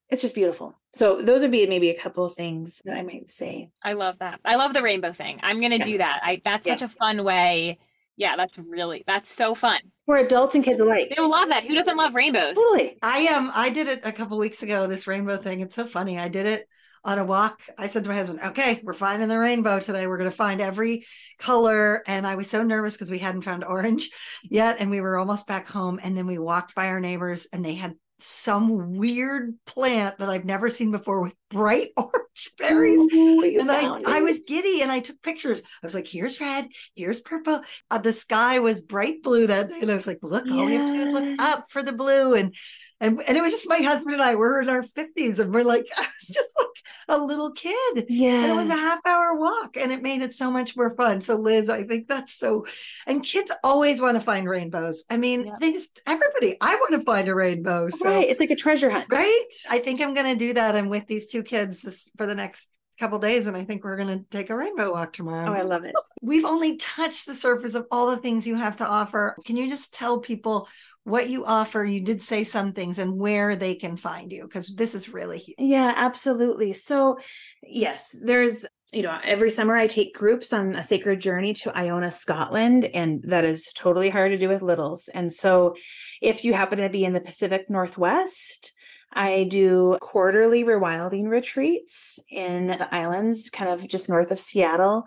[0.08, 0.78] It's just beautiful.
[0.94, 3.70] So those would be maybe a couple of things that I might say.
[3.82, 4.40] I love that.
[4.44, 5.40] I love the rainbow thing.
[5.42, 5.84] I'm going to yeah.
[5.84, 6.20] do that.
[6.22, 6.74] I that's yeah.
[6.74, 7.78] such a fun way.
[8.16, 9.80] Yeah, that's really that's so fun.
[10.06, 11.12] For adults and kids alike.
[11.14, 11.64] They will love that.
[11.64, 12.54] Who doesn't love rainbows?
[12.54, 12.96] Totally.
[13.02, 15.60] I um I did it a couple weeks ago this rainbow thing.
[15.60, 16.18] It's so funny.
[16.18, 16.68] I did it
[17.04, 17.60] on a walk.
[17.76, 20.06] I said to my husband, okay, we're finding the rainbow today.
[20.06, 21.04] We're going to find every
[21.38, 22.02] color.
[22.06, 24.10] And I was so nervous because we hadn't found orange
[24.42, 24.76] yet.
[24.80, 26.00] And we were almost back home.
[26.02, 27.94] And then we walked by our neighbors and they had
[28.26, 33.12] some weird plant that I've never seen before with bright orange berries.
[33.12, 35.60] Ooh, and I, I was giddy and I took pictures.
[35.60, 37.60] I was like, here's red, here's purple.
[37.90, 39.80] Uh, the sky was bright blue that day.
[39.80, 40.64] And I was like, look, all yeah.
[40.64, 42.34] we have to do is look up for the blue.
[42.34, 42.54] And
[43.00, 44.34] and, and it was just my husband and I.
[44.34, 46.68] We're in our 50s and we're like, I was just like
[47.08, 48.06] a little kid.
[48.08, 48.42] Yeah.
[48.42, 51.20] And it was a half hour walk and it made it so much more fun.
[51.20, 52.66] So, Liz, I think that's so,
[53.06, 55.04] and kids always want to find rainbows.
[55.10, 55.56] I mean, yeah.
[55.60, 57.90] they just, everybody, I want to find a rainbow.
[57.90, 58.28] So, right.
[58.28, 59.06] It's like a treasure hunt.
[59.10, 59.44] Right.
[59.68, 60.76] I think I'm going to do that.
[60.76, 62.68] I'm with these two kids this, for the next
[63.00, 65.62] couple days and i think we're going to take a rainbow walk tomorrow oh i
[65.62, 69.36] love it we've only touched the surface of all the things you have to offer
[69.44, 70.68] can you just tell people
[71.04, 71.84] what you offer.
[71.84, 75.38] You did say some things and where they can find you because this is really
[75.38, 75.56] huge.
[75.58, 76.72] Yeah, absolutely.
[76.72, 77.18] So,
[77.62, 82.12] yes, there's you know, every summer I take groups on a sacred journey to Iona,
[82.12, 85.08] Scotland, and that is totally hard to do with littles.
[85.12, 85.74] And so,
[86.22, 88.72] if you happen to be in the Pacific Northwest,
[89.12, 95.06] I do quarterly rewilding retreats in the islands, kind of just north of Seattle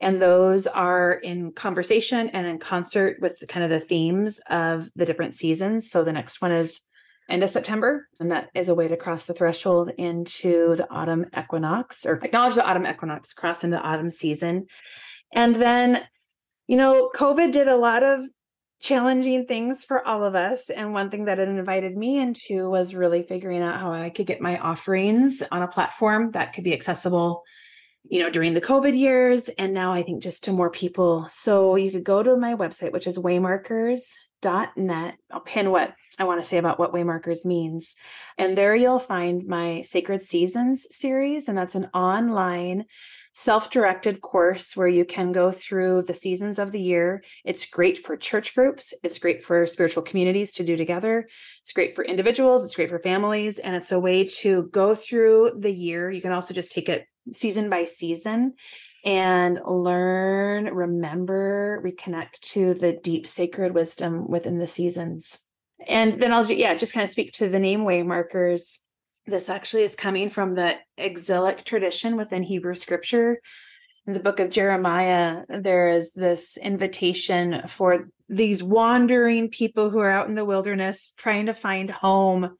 [0.00, 4.90] and those are in conversation and in concert with the, kind of the themes of
[4.94, 6.80] the different seasons so the next one is
[7.28, 11.26] end of september and that is a way to cross the threshold into the autumn
[11.38, 14.66] equinox or acknowledge the autumn equinox cross into autumn season
[15.34, 16.02] and then
[16.66, 18.24] you know covid did a lot of
[18.80, 20.70] challenging things for all of us.
[20.70, 24.26] And one thing that it invited me into was really figuring out how I could
[24.26, 27.42] get my offerings on a platform that could be accessible
[28.10, 29.48] you know, during the COVID years.
[29.50, 31.26] And now I think just to more people.
[31.30, 35.14] So you could go to my website, which is waymarkers.net.
[35.30, 37.94] I'll pin what I want to say about what Waymarkers means.
[38.36, 41.48] And there you'll find my Sacred Seasons series.
[41.48, 42.86] And that's an online
[43.38, 47.22] self directed course where you can go through the seasons of the year.
[47.44, 51.28] It's great for church groups, it's great for spiritual communities to do together,
[51.60, 55.52] it's great for individuals, it's great for families, and it's a way to go through
[55.56, 56.10] the year.
[56.10, 58.54] You can also just take it season by season
[59.04, 65.38] and learn, remember, reconnect to the deep sacred wisdom within the seasons.
[65.86, 68.78] And then I'll, yeah, just kind of speak to the name Waymarkers.
[69.26, 73.40] This actually is coming from the exilic tradition within Hebrew scripture.
[74.06, 80.10] In the book of Jeremiah, there is this invitation for these wandering people who are
[80.10, 82.56] out in the wilderness trying to find home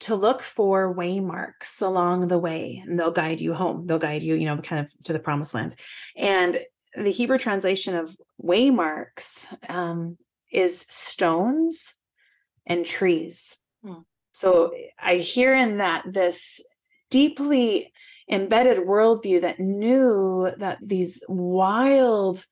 [0.00, 4.34] to look for waymarks along the way and they'll guide you home they'll guide you
[4.34, 5.74] you know kind of to the promised land
[6.16, 6.58] and
[6.94, 10.16] the Hebrew translation of waymarks um,
[10.52, 11.94] is stones
[12.66, 13.58] and trees.
[13.84, 14.02] Hmm.
[14.32, 16.60] So I hear in that this
[17.10, 17.92] deeply
[18.30, 22.44] embedded worldview that knew that these wild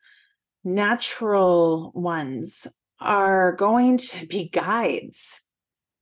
[0.65, 2.67] natural ones
[3.01, 5.41] are going to be guides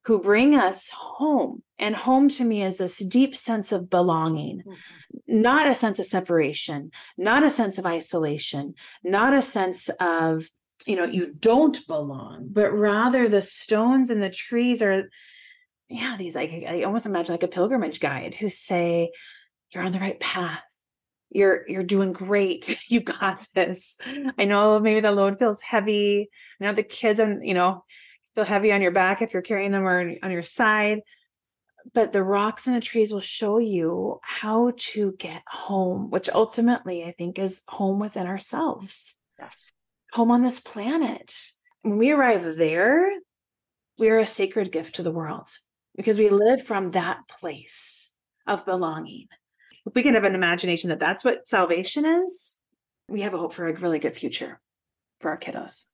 [0.05, 1.63] who bring us home.
[1.79, 5.43] And home to me is this deep sense of belonging, mm-hmm.
[5.43, 10.49] not a sense of separation, not a sense of isolation, not a sense of,
[10.87, 15.09] you know, you don't belong, but rather the stones and the trees are,
[15.89, 19.11] yeah, these like, I almost imagine like a pilgrimage guide who say,
[19.73, 20.65] you're on the right path
[21.33, 23.97] you're you're doing great you got this
[24.39, 26.29] i know maybe the load feels heavy
[26.61, 27.85] i know the kids and you know
[28.35, 31.01] feel heavy on your back if you're carrying them or on your side.
[31.95, 37.05] But the rocks and the trees will show you how to get home which ultimately
[37.05, 39.17] i think is home within ourselves.
[39.39, 39.73] Yes.
[40.13, 41.35] Home on this planet.
[41.83, 43.11] When we arrive there
[43.99, 45.51] we are a sacred gift to the world
[45.97, 48.11] because we live from that place
[48.47, 49.29] of belonging.
[49.87, 52.59] If we can have an imagination that that's what salvation is,
[53.09, 54.61] we have a hope for a really good future
[55.21, 55.85] for our kiddos.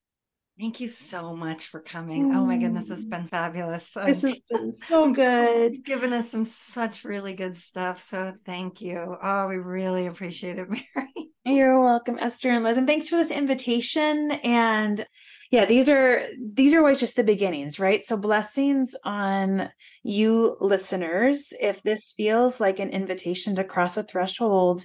[0.58, 2.34] Thank you so much for coming.
[2.34, 3.10] Oh my goodness, it's mm.
[3.10, 3.86] been fabulous.
[3.94, 5.84] This has been so good.
[5.84, 8.02] Given us some such really good stuff.
[8.02, 9.16] So thank you.
[9.22, 11.30] Oh, we really appreciate it, Mary.
[11.44, 12.78] You're welcome, Esther and Liz.
[12.78, 14.32] And thanks for this invitation.
[14.42, 15.06] And
[15.50, 19.70] yeah these are these are always just the beginnings right so blessings on
[20.02, 24.84] you listeners if this feels like an invitation to cross a threshold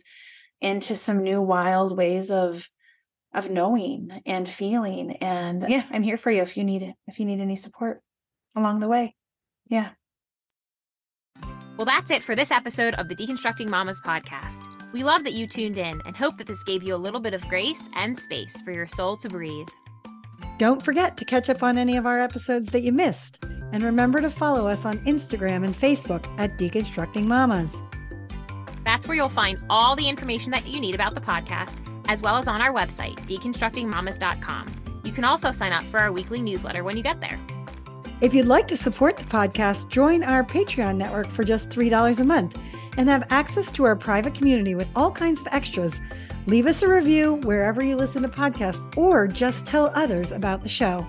[0.62, 2.70] into some new wild ways of
[3.34, 7.20] of knowing and feeling and yeah i'm here for you if you need it if
[7.20, 8.02] you need any support
[8.56, 9.16] along the way
[9.68, 9.90] yeah
[11.78, 15.48] well that's it for this episode of the deconstructing mamas podcast we love that you
[15.48, 18.62] tuned in and hope that this gave you a little bit of grace and space
[18.62, 19.68] for your soul to breathe
[20.62, 23.44] don't forget to catch up on any of our episodes that you missed.
[23.72, 27.76] And remember to follow us on Instagram and Facebook at Deconstructing Mamas.
[28.86, 32.38] That's where you'll find all the information that you need about the podcast, as well
[32.38, 34.68] as on our website, deconstructingmamas.com.
[35.04, 37.40] You can also sign up for our weekly newsletter when you get there.
[38.22, 42.24] If you'd like to support the podcast, join our Patreon network for just $3 a
[42.24, 42.62] month
[42.98, 46.00] and have access to our private community with all kinds of extras
[46.48, 50.70] Leave us a review wherever you listen to podcasts or just tell others about the
[50.70, 51.06] show.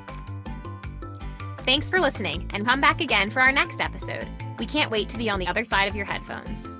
[1.58, 4.26] Thanks for listening and come back again for our next episode.
[4.58, 6.70] We can't wait to be on the other side of your headphones.